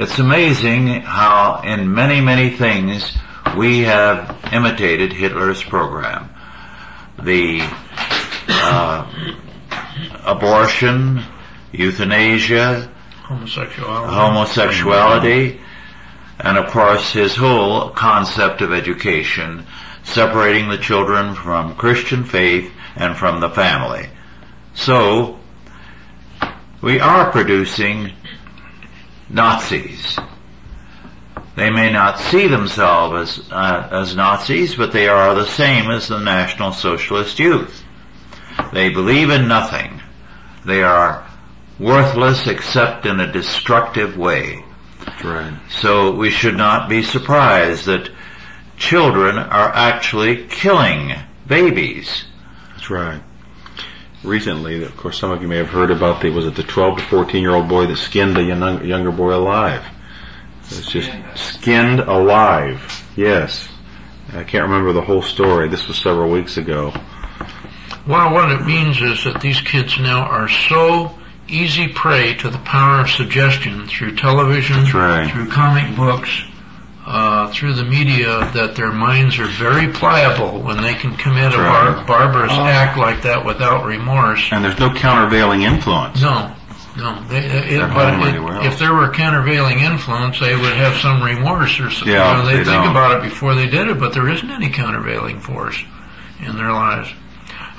[0.00, 3.18] It's amazing how in many, many things
[3.56, 6.30] we have imitated Hitler's program.
[7.20, 7.68] The
[8.48, 9.34] uh,
[10.24, 11.24] abortion,
[11.72, 12.88] euthanasia,
[13.24, 14.14] Homosexuality.
[14.14, 15.60] homosexuality,
[16.38, 19.66] and of course his whole concept of education,
[20.04, 24.08] separating the children from Christian faith and from the family.
[24.74, 25.40] So,
[26.80, 28.12] we are producing
[29.30, 30.18] Nazis.
[31.56, 36.08] They may not see themselves as, uh, as Nazis, but they are the same as
[36.08, 37.84] the National Socialist Youth.
[38.72, 40.00] They believe in nothing.
[40.64, 41.26] They are
[41.78, 44.64] worthless except in a destructive way.
[45.24, 45.54] Right.
[45.70, 48.10] So we should not be surprised that
[48.76, 51.14] children are actually killing
[51.46, 52.24] babies.
[52.74, 53.22] That's right.
[54.24, 56.98] Recently, of course, some of you may have heard about the was it the 12
[56.98, 59.84] to 14 year old boy that skinned a young, younger boy alive.
[60.64, 63.04] It's just skinned alive.
[63.16, 63.68] Yes.
[64.32, 65.68] I can't remember the whole story.
[65.68, 66.92] This was several weeks ago.
[68.06, 72.58] Well, what it means is that these kids now are so easy prey to the
[72.58, 75.30] power of suggestion through television, right.
[75.30, 76.42] through comic books,
[77.10, 81.56] uh, through the media, that their minds are very pliable when they can commit a
[81.56, 84.46] bar- barbarous act like that without remorse.
[84.52, 86.20] And there's no countervailing influence.
[86.20, 86.54] No,
[86.98, 87.24] no.
[87.28, 91.90] They, it, but it- if there were countervailing influence, they would have some remorse or
[91.90, 92.12] something.
[92.12, 92.90] Yeah, you know, they'd they think don't.
[92.90, 95.82] about it before they did it, but there isn't any countervailing force
[96.44, 97.08] in their lives.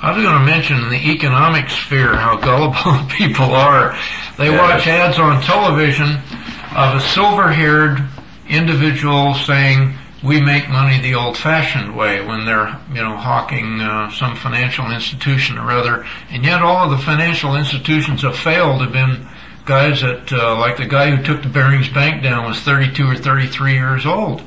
[0.02, 3.96] I was going to mention in the economic sphere how gullible people are.
[4.38, 4.58] They Yes.
[4.58, 6.16] watch ads on television
[6.74, 8.02] of a silver-haired
[8.50, 14.36] individual saying, we make money the old-fashioned way when they're, you know, hawking uh, some
[14.36, 16.06] financial institution or other.
[16.30, 19.26] And yet all of the financial institutions have failed have been
[19.64, 23.16] guys that, uh, like the guy who took the Barings Bank down was 32 or
[23.16, 24.42] 33 years old.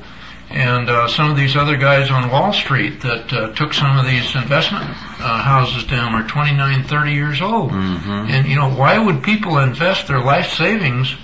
[0.50, 4.06] And uh, some of these other guys on Wall Street that uh, took some of
[4.06, 7.72] these investment uh, houses down are 29, 30 years old.
[7.72, 8.10] Mm-hmm.
[8.10, 11.16] And you know, why would people invest their life savings,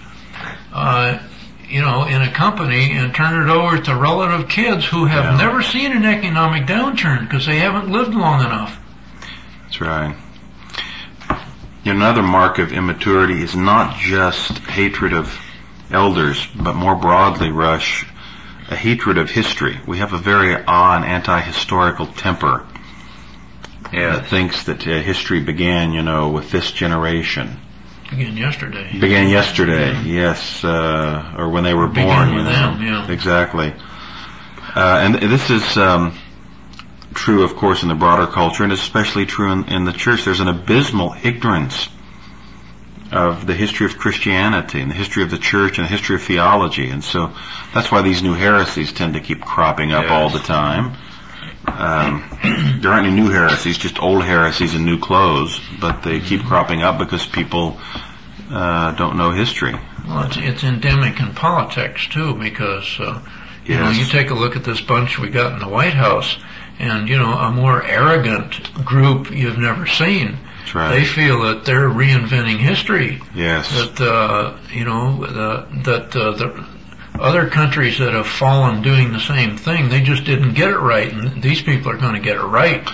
[0.73, 1.19] uh,
[1.71, 5.37] you know, in a company and turn it over to relative kids who have Yeah.
[5.37, 8.77] never seen an economic downturn because they haven't lived long enough?
[9.65, 10.15] That's right.
[11.85, 15.39] Another mark of immaturity is not just hatred of
[15.91, 18.05] elders, but more broadly, Rush,
[18.69, 19.81] a hatred of history.
[19.87, 22.65] We have a very awe and anti-historical temper
[23.93, 27.57] that thinks that uh, history began, you know, with this generation.
[28.13, 28.91] Again, yesterday.
[28.99, 32.29] Began yesterday, yes, uh, or when they were Began born.
[32.39, 32.51] you know.
[32.51, 33.11] them, yeah.
[33.11, 33.73] Exactly.
[34.75, 36.19] Uh, and this is um,
[37.15, 40.25] true, of course, in the broader culture, and especially true in, in the church.
[40.25, 41.89] There's an abysmal ignorance
[43.13, 46.23] of the history of Christianity and the history of the church and the history of
[46.23, 47.33] theology, and so
[47.75, 50.13] that's why these new heresies tend to keep cropping up Yes.
[50.13, 50.97] all the time.
[51.67, 52.25] Um,
[52.81, 56.83] there aren't any new heresies, just old heresies in new clothes, but they keep cropping
[56.83, 57.79] up because people
[58.51, 59.75] uh, don't know history.
[60.07, 63.23] Well, it's, it's endemic in politics too, because uh,
[63.65, 66.37] you know you take a look at this bunch we got in the White House,
[66.79, 70.39] and you know a more arrogant group you've never seen.
[70.75, 71.01] Right.
[71.01, 73.21] They feel that they're reinventing history.
[73.35, 73.71] yes.
[73.71, 76.67] That uh, you know the, that uh, the
[77.21, 81.13] other countries that have fallen doing the same thing, they just didn't get it right,
[81.13, 82.89] and these people are going to get it right.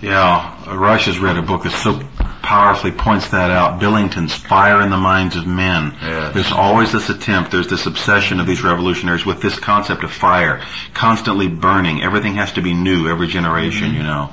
[0.00, 2.00] Yeah, Rush has read a book that so
[2.42, 3.80] powerfully points that out.
[3.80, 5.96] Billington's Fire in the Minds of Men.
[6.02, 6.34] Yes.
[6.34, 10.62] There's always this attempt, there's this obsession of these revolutionaries with this concept of fire,
[10.92, 12.02] constantly burning.
[12.02, 13.96] Everything has to be new every generation, mm-hmm.
[13.96, 14.30] you know.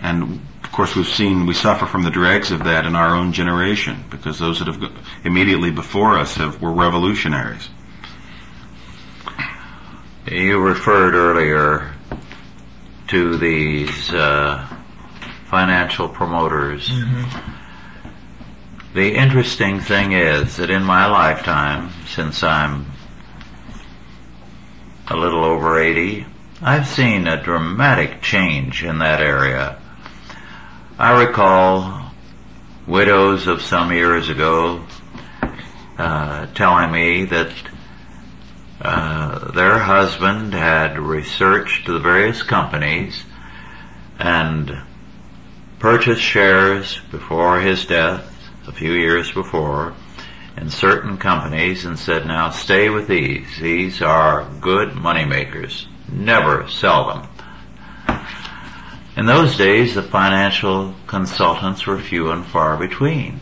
[0.00, 3.32] And of course we've seen, we suffer from the dregs of that in our own
[3.34, 4.92] generation, because those that have
[5.24, 7.68] immediately before us have, were revolutionaries.
[10.30, 11.94] You referred earlier
[13.08, 14.66] to these uh,
[15.44, 16.90] financial promoters.
[18.92, 22.86] The interesting thing is that in my lifetime, since I'm
[25.06, 26.26] a little over 80,
[26.60, 29.78] I've seen a dramatic change in that area.
[30.98, 32.10] I recall
[32.88, 34.84] widows of some years ago
[35.98, 37.52] uh, telling me that
[38.80, 43.24] uh, their husband had researched the various companies
[44.18, 44.76] and
[45.78, 48.32] purchased shares before his death,
[48.66, 49.94] a few years before,
[50.56, 53.46] in certain companies and said, now stay with these.
[53.60, 55.86] These are good money makers.
[56.10, 57.28] Never sell them.
[59.16, 63.40] In those days, the financial consultants were few and far between.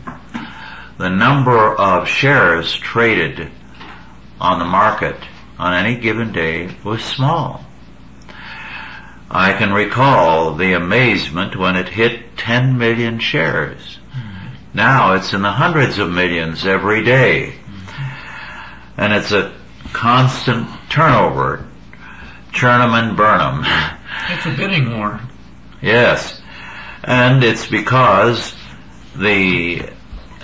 [0.97, 3.51] The number of shares traded
[4.39, 5.15] on the market
[5.57, 7.65] on any given day was small.
[9.29, 13.99] I can recall the amazement when it hit 10 million shares.
[14.73, 17.55] Now it's in the hundreds of millions every day.
[18.97, 19.53] And it's a
[19.93, 21.65] constant turnover.
[22.51, 23.65] Churn 'em and burn 'em.
[24.29, 25.19] It's a bidding war.
[25.81, 26.41] Yes.
[27.03, 28.55] And it's because
[29.15, 29.83] the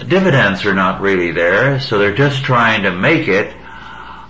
[0.08, 3.54] dividends are not really there, so they're just trying to make it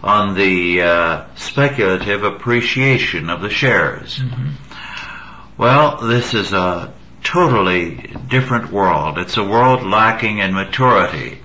[0.04, 4.20] on the uh, speculative appreciation of the shares.
[5.58, 6.93] Well, this is a
[7.24, 9.18] totally different world.
[9.20, 11.39] It's a world lacking in maturity.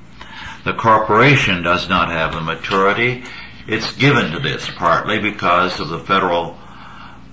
[0.64, 3.24] The corporation does not have the maturity.
[3.68, 6.57] It's given to this partly because of the federal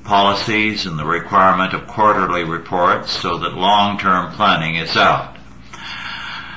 [0.03, 5.37] policies and the requirement of quarterly reports so that long-term planning is out.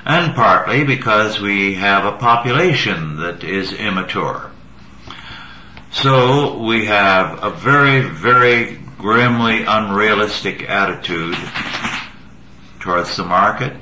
[0.04, 4.50] And partly because we have a population that is immature.
[6.02, 11.38] So we have a very, very grimly unrealistic attitude
[12.80, 13.72] towards the market,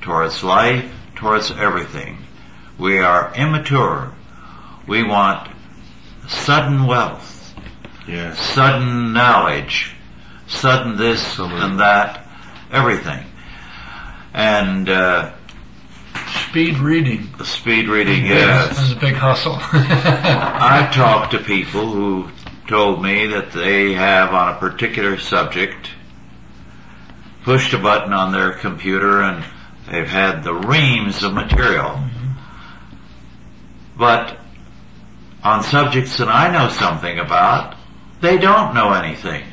[0.00, 2.18] towards life, towards everything.
[2.78, 4.12] We are immature.
[4.86, 5.50] We want
[6.28, 7.52] sudden wealth,
[8.06, 8.38] Yes.
[8.38, 9.96] sudden knowledge,
[10.46, 12.28] sudden this and that,
[12.70, 13.26] everything.
[14.32, 15.32] And uh,
[16.50, 17.28] Speed reading.
[17.38, 19.56] the speed reading, Yes, That's a big hustle.
[19.60, 22.28] I've talked to people who
[22.66, 25.90] told me that they have on a particular subject
[27.44, 29.44] pushed a button on their computer and
[29.88, 31.90] they've had the reams of material.
[31.90, 32.32] Mm-hmm.
[33.96, 34.36] But
[35.44, 37.76] on subjects that I know something about,
[38.20, 39.44] they don't know anything.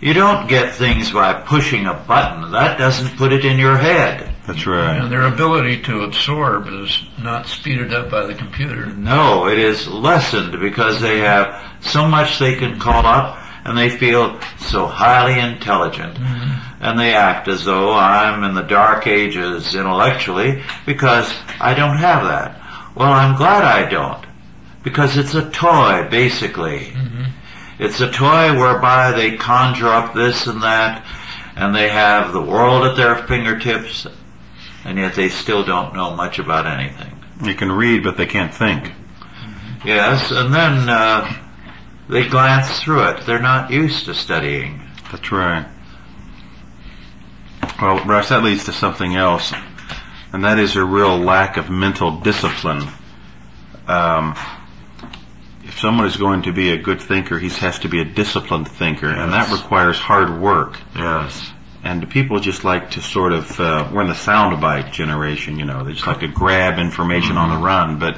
[0.00, 2.50] You don't get things by pushing a button.
[2.50, 4.33] That doesn't put it in your head.
[4.46, 4.98] That's right.
[4.98, 8.86] And their ability to absorb is not speeded up by the computer.
[8.86, 13.88] No, it is lessened because they have so much they can call up and they
[13.88, 16.16] feel so highly intelligent.
[16.16, 16.84] Mm-hmm.
[16.84, 22.24] And they act as though I'm in the dark ages intellectually because I don't have
[22.24, 22.94] that.
[22.94, 24.26] Well, I'm glad I don't.
[24.82, 26.80] Because it's a toy, basically.
[26.80, 27.22] Mm-hmm.
[27.78, 31.06] It's a toy whereby they conjure up this and that
[31.56, 34.06] and they have the world at their fingertips
[34.84, 37.24] and yet they still don't know much about anything.
[37.42, 38.92] You can read, but they can't think.
[39.84, 41.32] Yes, and then uh,
[42.08, 43.26] they glance through it.
[43.26, 44.80] They're not used to studying.
[45.10, 45.66] That's right.
[47.80, 49.52] Well, Russ, that leads to something else,
[50.32, 52.88] and that is a real lack of mental discipline.
[53.86, 54.34] Um,
[55.64, 58.68] if someone is going to be a good thinker, he has to be a disciplined
[58.68, 60.78] thinker, and that requires hard work.
[60.94, 61.50] Yes.
[61.84, 65.84] And people just like to sort of, uh, we're in the soundbite generation, you know,
[65.84, 68.16] they just like to grab information on the run, but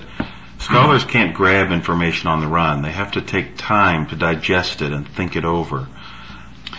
[0.58, 2.82] scholars can't grab information on the run.
[2.82, 5.88] They have to take time to digest it and think it over.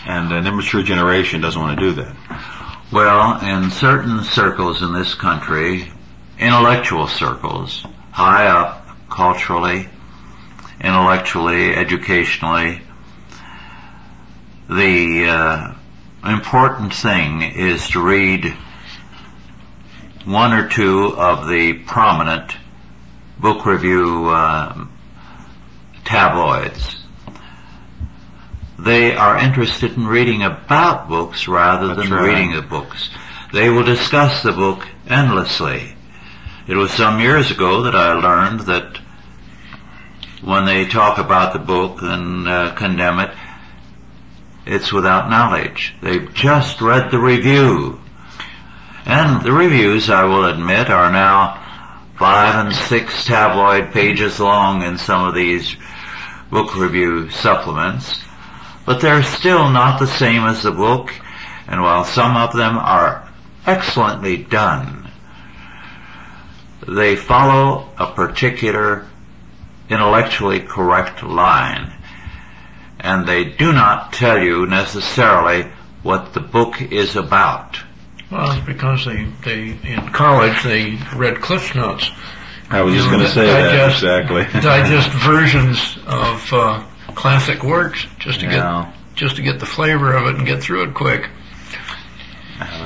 [0.05, 2.15] And an immature generation doesn't want to do that.
[2.89, 5.91] Well, in certain circles in this country,
[6.39, 9.89] intellectual circles, high up culturally,
[10.79, 12.81] intellectually, educationally,
[14.69, 15.73] the uh,
[16.23, 18.53] important thing is to read
[20.25, 22.55] one or two of the prominent
[23.39, 24.91] book review um,
[26.03, 26.95] tabloids.
[28.79, 32.27] They are interested in reading about books rather That's than right.
[32.27, 33.09] reading the books.
[33.53, 35.95] They will discuss the book endlessly.
[36.67, 38.99] It was some years ago that I learned that
[40.43, 43.31] when they talk about the book and uh, condemn it,
[44.67, 45.95] it's without knowledge.
[46.01, 47.99] They've just read the review.
[49.05, 51.63] And the reviews, I will admit, are now
[52.19, 55.75] five and six tabloid pages long in some of these
[56.51, 58.21] book review supplements.
[58.85, 61.13] But they're still not the same as the book,
[61.67, 63.29] and while some of them are
[63.65, 65.09] excellently done,
[66.85, 69.05] they follow a particular
[69.89, 71.96] intellectually correct line
[72.99, 75.69] and they do not tell you necessarily
[76.03, 77.79] what the book is about.
[78.31, 82.11] Well, it's because they, they, in college, they read Cliff Notes.
[82.69, 84.43] I was just going to say that exactly.
[84.61, 86.83] digest versions of uh,
[87.15, 88.85] classic works just to Yeah.
[88.85, 91.27] get just to get the flavor of it and get through it quick.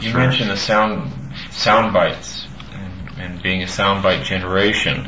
[0.02, 0.28] You right.
[0.28, 1.12] mentioned the sound
[1.50, 5.08] sound bites and, and being a sound bite generation.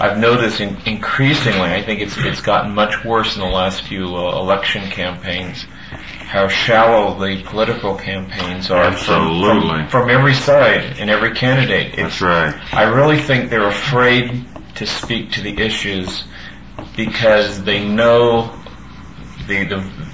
[0.00, 4.14] I've noticed in, increasingly, I think it's it's gotten much worse in the last few
[4.16, 5.64] uh, election campaigns.
[5.64, 9.88] How shallow the political campaigns are from, Absolutely.
[9.88, 11.98] from, from every side and every candidate.
[11.98, 12.74] It's, That's right.
[12.74, 14.46] I really think they're afraid
[14.76, 16.24] to speak to the issues
[16.96, 18.54] because they know
[19.46, 20.08] the, the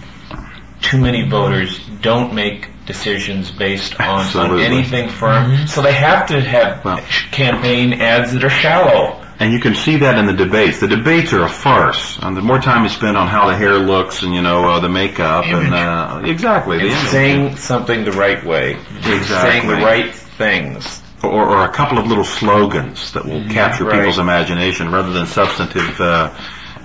[0.80, 5.66] too many voters don't make decisions based on, on anything firm.
[5.66, 7.00] So they have to have Well-
[7.32, 9.23] campaign ads that are shallow.
[9.40, 10.78] And you can see that in the debates.
[10.78, 12.18] The debates are a farce.
[12.22, 14.80] And the more time you spend on how the hair looks and, you know, uh,
[14.80, 15.64] the makeup Image.
[15.66, 16.78] and, uh, exactly.
[16.78, 17.08] The And image.
[17.08, 18.74] saying something the right way.
[18.74, 19.50] Exactly.
[19.50, 21.02] Saying the right things.
[21.24, 23.96] or, or a couple of little slogans that will capture Right.
[23.98, 26.30] people's imagination rather than substantive uh,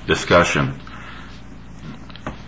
[0.07, 0.79] discussion.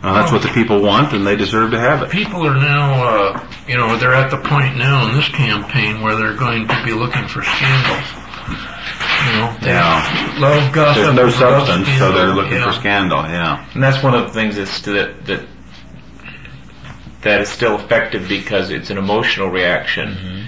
[0.02, 2.10] Uh, that's what the people want, and they deserve to have it.
[2.10, 3.04] People are now,
[3.36, 6.84] uh, you know, they're at the point now in this campaign where they're going to
[6.84, 8.08] be looking for scandals.
[9.02, 10.36] You know, Yeah.
[10.40, 11.16] love gossip.
[11.16, 12.66] There's no love substance, so they're looking yeah.
[12.66, 13.24] for scandal.
[13.24, 15.42] Yeah, And that's one of the things that's that that
[17.22, 20.10] that is still effective because it's an emotional reaction.
[20.10, 20.42] Mm-hmm.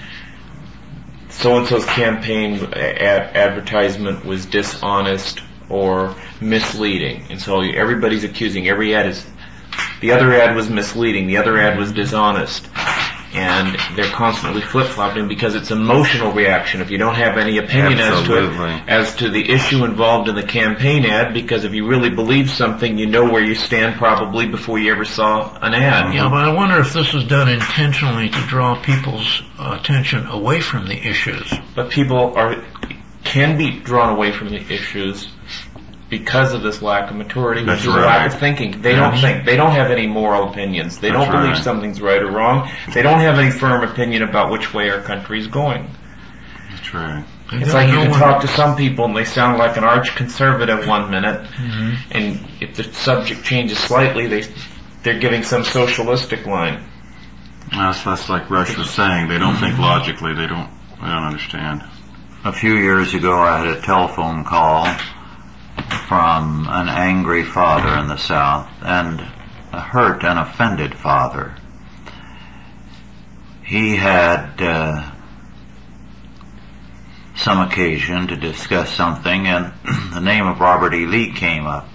[1.30, 8.94] So and so's campaign ad- advertisement was dishonest or misleading, and so everybody's accusing every
[8.94, 9.24] ad is
[10.00, 12.00] the other ad was misleading, the other ad was mm-hmm.
[12.02, 12.68] dishonest.
[13.34, 16.80] And they're constantly flip flopping because it's emotional reaction.
[16.80, 20.34] If you don't have any opinion as to it, as to the issue involved in
[20.36, 24.46] the campaign ad because if you really believe something, you know where you stand probably
[24.46, 26.14] before you ever saw an ad.
[26.14, 30.60] Yeah, but I wonder if this is done intentionally to draw people's uh, attention away
[30.60, 31.52] from the issues.
[31.74, 32.64] But people are
[33.24, 35.28] can be drawn away from the issues
[36.18, 38.06] because of this lack of maturity, which That's is a right.
[38.06, 38.82] lack of thinking.
[38.82, 39.44] They don't think.
[39.44, 40.98] They don't have any moral opinions.
[40.98, 41.64] They That's don't believe right.
[41.64, 42.70] something's right or wrong.
[42.92, 45.90] They don't have any firm opinion about which way our country is going.
[46.70, 47.24] that's right.
[47.52, 50.86] It's like you can talk to some people and they sound like an arch conservative
[50.88, 51.96] one minute, Mhm.
[52.10, 54.44] and if the subject changes slightly, they
[55.02, 56.82] they're giving some socialistic line.
[57.70, 59.28] That's, that's like Rush was saying.
[59.28, 60.34] They don't think logically.
[60.34, 60.70] They don't.
[61.00, 61.82] They don't understand.
[62.44, 64.86] A few years ago, I had a telephone call
[66.08, 69.20] from an angry father in the South and
[69.72, 71.54] a hurt and offended father.
[73.64, 75.10] He had uh,
[77.36, 79.72] some occasion to discuss something, and
[80.12, 81.06] the name of Robert E.
[81.06, 81.88] Lee came up.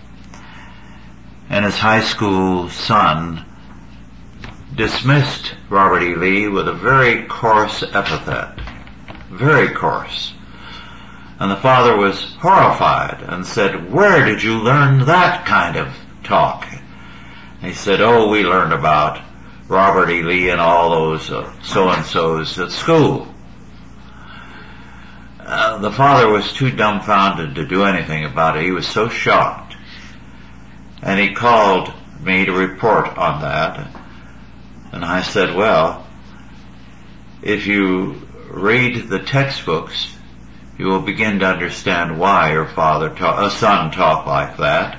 [1.49, 3.45] And his high school son
[4.75, 6.15] dismissed Robert E.
[6.15, 8.59] Lee with a very coarse epithet.
[9.29, 10.33] Very coarse.
[11.39, 16.67] And the father was horrified and said, where did you learn that kind of talk?
[17.61, 19.21] And he said, oh, we learned about
[19.69, 20.21] Robert E.
[20.21, 23.33] Lee and all those uh, so-and-sos at school.
[25.39, 28.63] Uh, the father was too dumbfounded to do anything about it.
[28.63, 29.77] He was so shocked.
[31.01, 33.95] And he called me to report on that.
[34.91, 36.05] And I said, well,
[37.41, 40.15] if you read the textbooks,
[40.79, 44.97] you will begin to understand why your father, ta- uh, son talked like that.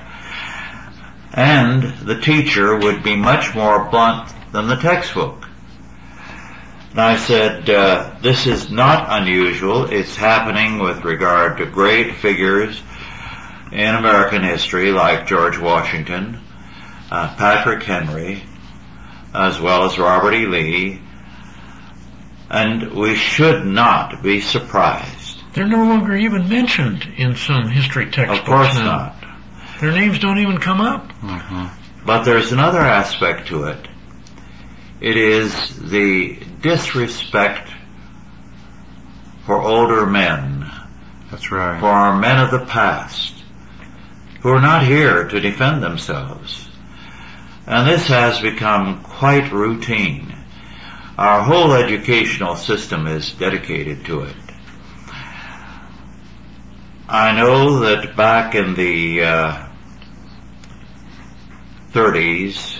[1.33, 5.47] And the teacher would be much more blunt than the textbook.
[6.91, 9.85] And I said, uh, this is not unusual.
[9.85, 12.79] It's happening with regard to great figures
[13.71, 16.37] in American history like George Washington,
[17.09, 18.43] uh, Patrick Henry,
[19.33, 20.45] as well as Robert E.
[20.45, 21.01] Lee.
[22.51, 25.20] And we should not be surprised.
[25.53, 28.83] They're no longer even mentioned in some history textbooks Of course now.
[28.85, 29.15] not.
[29.81, 31.09] Their names don't even come up.
[31.21, 32.05] Mm-hmm.
[32.05, 33.87] But there's another aspect to it.
[35.01, 37.69] It is the disrespect
[39.45, 40.69] for older men,
[41.31, 41.79] That's right.
[41.79, 43.33] for our men of the past,
[44.41, 46.69] who are not here to defend themselves.
[47.65, 50.35] And this has become quite routine.
[51.17, 54.35] Our whole educational system is dedicated to it.
[57.13, 59.67] I know that back in the uh,
[61.91, 62.79] 30s,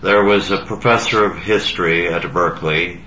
[0.00, 3.02] there was a professor of history at Berkeley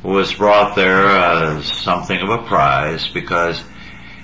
[0.00, 3.62] who was brought there as something of a prize because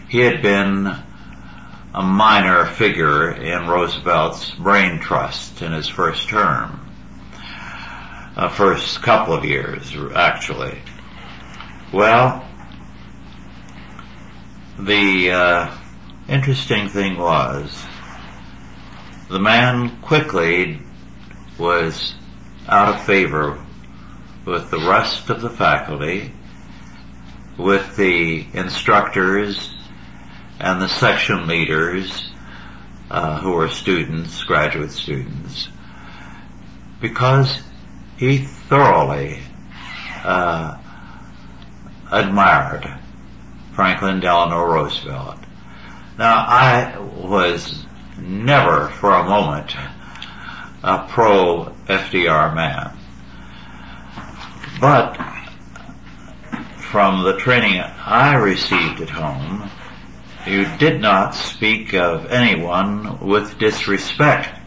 [0.09, 6.81] he had been a minor figure in Roosevelt's brain trust in his first term.
[8.35, 10.79] Uh, first couple of years, actually.
[11.93, 12.48] Well,
[14.79, 15.77] the uh,
[16.29, 17.85] interesting thing was
[19.29, 20.81] the man quickly
[21.59, 22.15] was
[22.69, 23.65] out of favor
[24.47, 26.33] with the rest of the faculty,
[27.59, 29.75] with the instructors
[30.61, 32.31] and the section leaders
[33.11, 35.69] uh, who were students, graduate students,
[37.01, 37.61] because
[38.17, 39.41] he thoroughly
[40.25, 40.79] uh,
[42.13, 42.99] admired
[43.79, 45.39] Franklin Delano Roosevelt.
[46.19, 47.87] Now, I was
[48.21, 49.73] never for a moment
[50.83, 52.99] a pro FDR man.
[54.81, 55.17] But
[56.91, 59.71] from the training I received at home,
[60.45, 64.59] you did not speak of anyone with disrespect.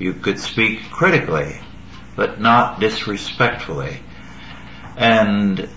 [0.00, 1.60] You could speak critically,
[2.16, 4.00] but not disrespectfully.
[4.96, 5.68] And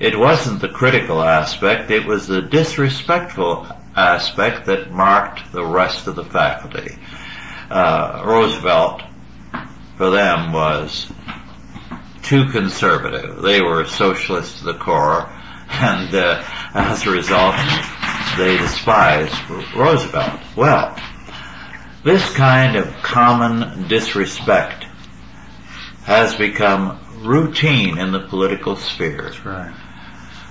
[0.00, 6.14] it wasn't the critical aspect, it was the disrespectful aspect that marked the rest of
[6.14, 6.96] the faculty.
[7.68, 9.02] Uh, Roosevelt,
[9.96, 11.10] for them, was
[12.22, 13.42] too conservative.
[13.42, 15.28] They were socialists to the core,
[15.68, 16.44] and uh,
[16.74, 17.56] as a result,
[18.36, 19.34] they despised
[19.74, 20.40] Roosevelt.
[20.56, 20.96] Well,
[22.04, 24.84] this kind of common disrespect
[26.04, 29.32] has become routine in the political sphere.
[29.44, 29.74] Right.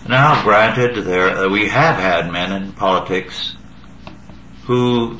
[0.07, 3.55] Now, granted, there uh, we have had men in politics
[4.63, 5.19] who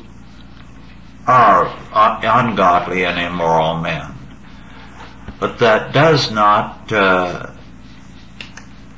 [1.26, 4.14] are un- ungodly and immoral men,
[5.38, 7.50] but that does not uh,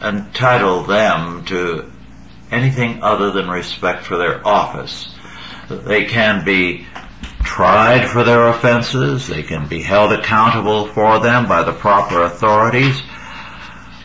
[0.01, 1.91] entitle them to
[2.53, 5.13] anything other than respect for their office.
[5.69, 6.87] They can be
[7.43, 13.03] tried for their offenses, they can be held accountable for them by the proper authorities,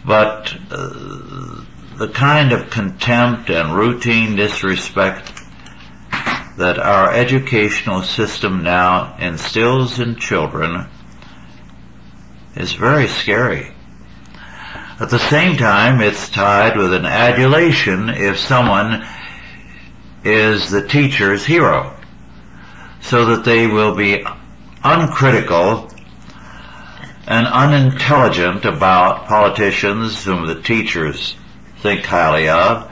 [0.03, 1.24] but uh,
[1.97, 5.31] the kind of contempt and routine disrespect
[6.57, 10.87] that our educational system now instills in children
[12.55, 13.71] is very scary.
[14.99, 19.05] At the same time, it's tied with an adulation if someone
[20.23, 21.95] is the teacher's hero,
[23.01, 24.25] so that they will be
[24.83, 25.89] uncritical
[27.27, 31.35] and unintelligent about politicians whom the teachers
[31.85, 32.91] think highly of,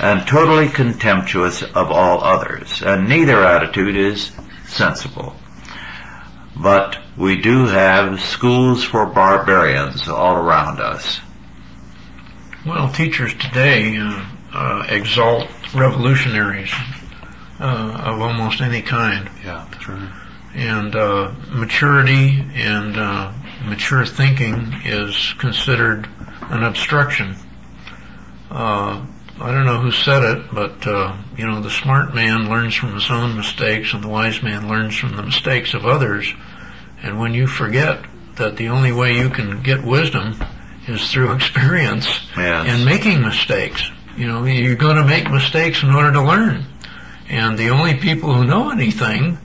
[0.00, 2.82] and totally contemptuous of all others.
[2.82, 4.30] And neither attitude is
[4.66, 5.34] sensible.
[6.54, 11.20] But we do have schools for barbarians all around us.
[12.66, 16.74] Well, teachers today uh, uh, exalt revolutionaries
[17.58, 19.30] uh, of almost any kind.
[19.42, 20.12] Yeah, that's right.
[20.54, 23.32] And uh, maturity and uh,
[23.64, 26.08] mature thinking is considered
[26.42, 27.36] an obstruction.
[28.50, 29.04] Uh,
[29.40, 32.94] I don't know who said it, but uh, you know, the smart man learns from
[32.94, 36.32] his own mistakes, and the wise man learns from the mistakes of others.
[37.02, 38.04] And when you forget
[38.36, 40.34] that the only way you can get wisdom
[40.86, 42.66] is through experience Yes.
[42.68, 43.88] and making mistakes.
[44.16, 46.64] You know, you're going to make mistakes in order to learn.
[47.28, 49.38] And the only people who know anything,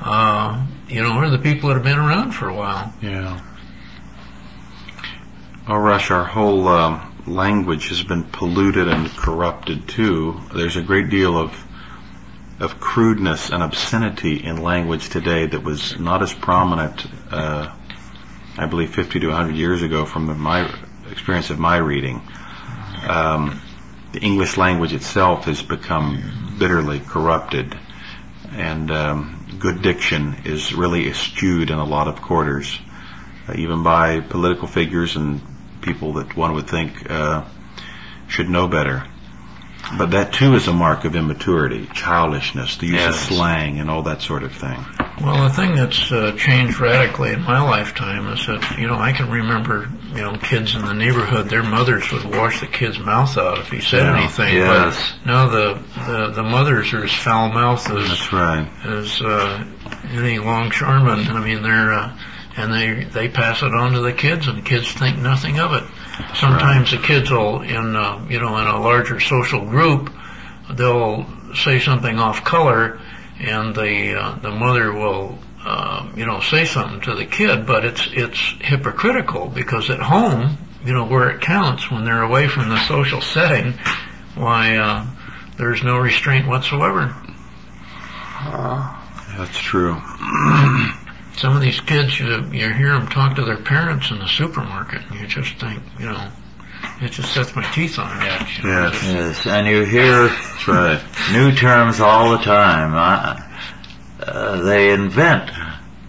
[0.00, 2.94] uh, you know, are the people that have been around for a while.
[3.02, 3.40] Yeah.
[5.68, 10.40] Oh, Rush, our whole um, language has been polluted and corrupted too.
[10.54, 11.64] There's a great deal of
[12.60, 17.74] of crudeness and obscenity in language today that was not as prominent, uh,
[18.56, 20.72] I believe, 50 to 100 years ago from the, my
[21.10, 22.22] experience of my reading.
[23.08, 23.60] Um,
[24.12, 27.76] the English language itself has become bitterly corrupted,
[28.52, 32.78] and um, good diction is really eschewed in a lot of quarters,
[33.48, 35.40] uh, even by political figures and
[35.84, 37.44] people that one would think uh,
[38.28, 39.04] should know better.
[39.98, 44.04] But that too is a mark of immaturity, childishness, the use of slang and all
[44.04, 44.82] that sort of thing.
[45.22, 49.12] Well, the thing that's uh, changed radically in my lifetime is that, you know, I
[49.12, 53.36] can remember, you know, kids in the neighborhood, their mothers would wash the kid's mouth
[53.36, 54.18] out if he said Yeah.
[54.18, 54.54] anything.
[54.56, 55.12] Yes.
[55.22, 58.66] But now the, the, the mothers are as foul-mouthed as, That's right.
[58.86, 59.64] as uh,
[60.12, 61.28] any longshoreman.
[61.28, 62.18] I mean, they're uh,
[62.56, 65.72] and they they pass it on to the kids, and the kids think nothing of
[65.72, 65.84] it.
[66.36, 70.12] Sometimes the kids will, in uh, you know, in a larger social group,
[70.70, 73.00] they'll say something off color,
[73.38, 75.38] and the uh, the mother will.
[75.66, 80.58] Uh, you know, say something to the kid, but it's it's hypocritical because at home,
[80.84, 83.72] you know, where it counts, when they're away from the social setting,
[84.34, 85.06] why uh,
[85.56, 87.16] there's no restraint whatsoever.
[88.40, 89.02] Uh,
[89.38, 89.96] That's true.
[91.36, 95.02] Some of these kids, you, you hear them talk to their parents in the supermarket,
[95.10, 96.28] and you just think, you know,
[97.00, 98.58] it just sets my teeth on edge.
[98.58, 98.92] you know, Yes.
[98.92, 100.30] just- Yes, and you hear
[100.68, 101.00] right.
[101.32, 102.94] new terms all the time.
[102.94, 103.36] Uh,
[104.26, 105.50] uh, they invent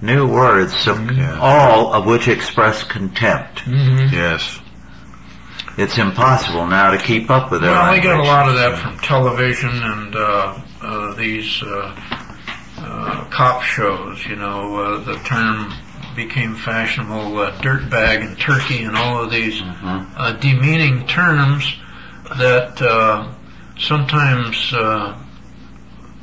[0.01, 1.39] new words, so Yeah.
[1.39, 3.65] all of which express contempt.
[3.65, 4.11] Mhm.
[4.11, 4.59] Yes.
[5.77, 8.77] It's impossible now to keep up with their Well, I get a lot of that
[8.77, 11.91] from television and uh, uh, these uh,
[13.05, 14.25] uh, cop shows.
[14.25, 15.73] You know, uh, the term
[16.15, 20.05] became fashionable, uh, dirtbag and turkey, and all of these Mhm.
[20.17, 21.75] uh, demeaning terms
[22.37, 23.27] that uh,
[23.77, 25.15] sometimes uh,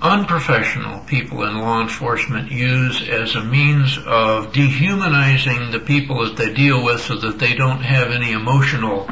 [0.00, 6.52] unprofessional people in law enforcement use as a means of dehumanizing the people that they
[6.52, 9.08] deal with so that they don't have any emotional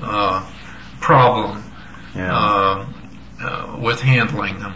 [0.00, 0.44] uh,
[1.00, 1.62] problem
[2.14, 2.32] Yeah.
[2.32, 2.86] uh,
[3.42, 4.74] uh, with handling them.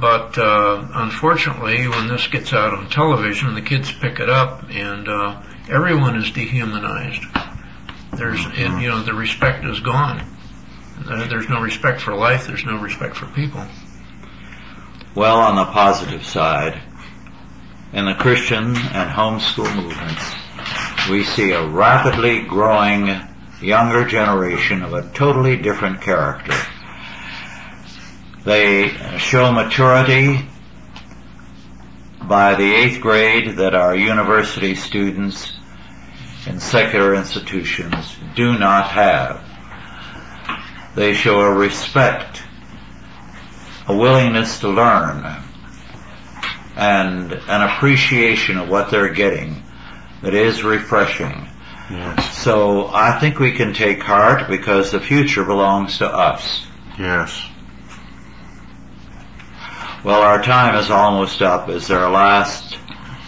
[0.00, 5.08] But uh, unfortunately, when this gets out on television, the kids pick it up, and
[5.08, 7.22] uh, everyone is dehumanized.
[8.12, 10.24] There's, you know, the respect is gone.
[11.06, 12.46] Uh, There's no respect for life.
[12.46, 13.64] There's no respect for people.
[15.14, 16.80] Well, on the positive side,
[17.92, 20.34] in the Christian and homeschool movements,
[21.10, 23.14] we see a rapidly growing
[23.60, 26.54] younger generation of a totally different character.
[28.44, 30.46] They show maturity
[32.22, 35.52] by the eighth grade that our university students
[36.46, 39.44] in secular institutions do not have.
[40.94, 42.42] They show a respect
[43.88, 45.24] a willingness to learn
[46.76, 49.62] and an appreciation of what they're getting
[50.22, 51.48] that is refreshing.
[51.90, 52.38] Yes.
[52.38, 56.66] So I think we can take heart because the future belongs to us.
[56.98, 57.48] Yes.
[60.04, 61.68] Well, our time is almost up.
[61.68, 62.78] Is there a last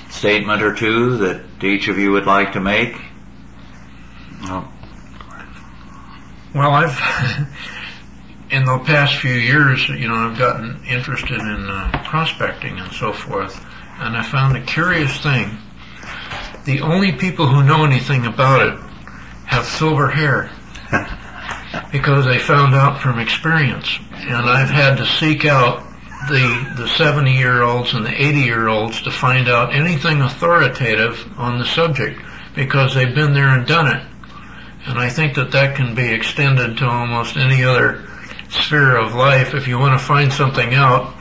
[0.09, 2.95] statement or two that each of you would like to make?
[4.43, 4.68] No.
[6.55, 6.97] Well, I've
[8.51, 13.12] in the past few years, you know, I've gotten interested in uh, prospecting and so
[13.12, 13.57] forth,
[13.99, 15.59] and I found a curious thing.
[16.66, 18.79] The only people who know anything about it
[19.47, 20.51] have silver hair
[21.93, 23.99] because they found out from experience.
[24.12, 25.89] And I've had to seek out
[26.29, 31.27] the the 70 year olds and the 80 year olds to find out anything authoritative
[31.39, 32.21] on the subject
[32.55, 34.07] because they've been there and done it.
[34.87, 38.07] And I think that that can be extended to almost any other
[38.49, 39.55] sphere of life.
[39.55, 41.14] If you want to find something out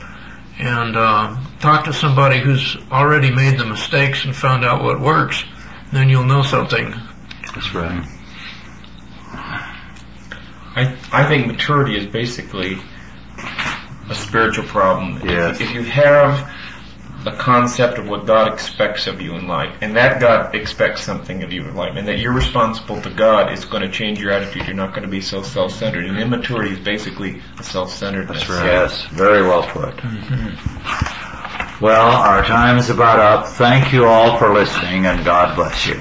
[0.58, 5.44] and uh, talk to somebody who's already made the mistakes and found out what works,
[5.92, 6.94] then you'll know something.
[7.54, 8.06] That's right.
[10.72, 12.78] I, I think maturity is basically
[14.10, 15.20] a spiritual problem.
[15.24, 15.60] Yes.
[15.60, 16.52] If you have
[17.24, 21.42] the concept of what God expects of you in life, and that God expects something
[21.42, 24.32] of you in life, and that you're responsible to God, it's going to change your
[24.32, 24.66] attitude.
[24.66, 26.06] You're not going to be so self-centered.
[26.06, 28.48] And immaturity is basically a self-centeredness.
[28.48, 28.66] That's right.
[28.66, 30.02] Yes, very well put.
[31.80, 33.48] Well, our time is about up.
[33.48, 35.94] Thank you all for listening and God bless you.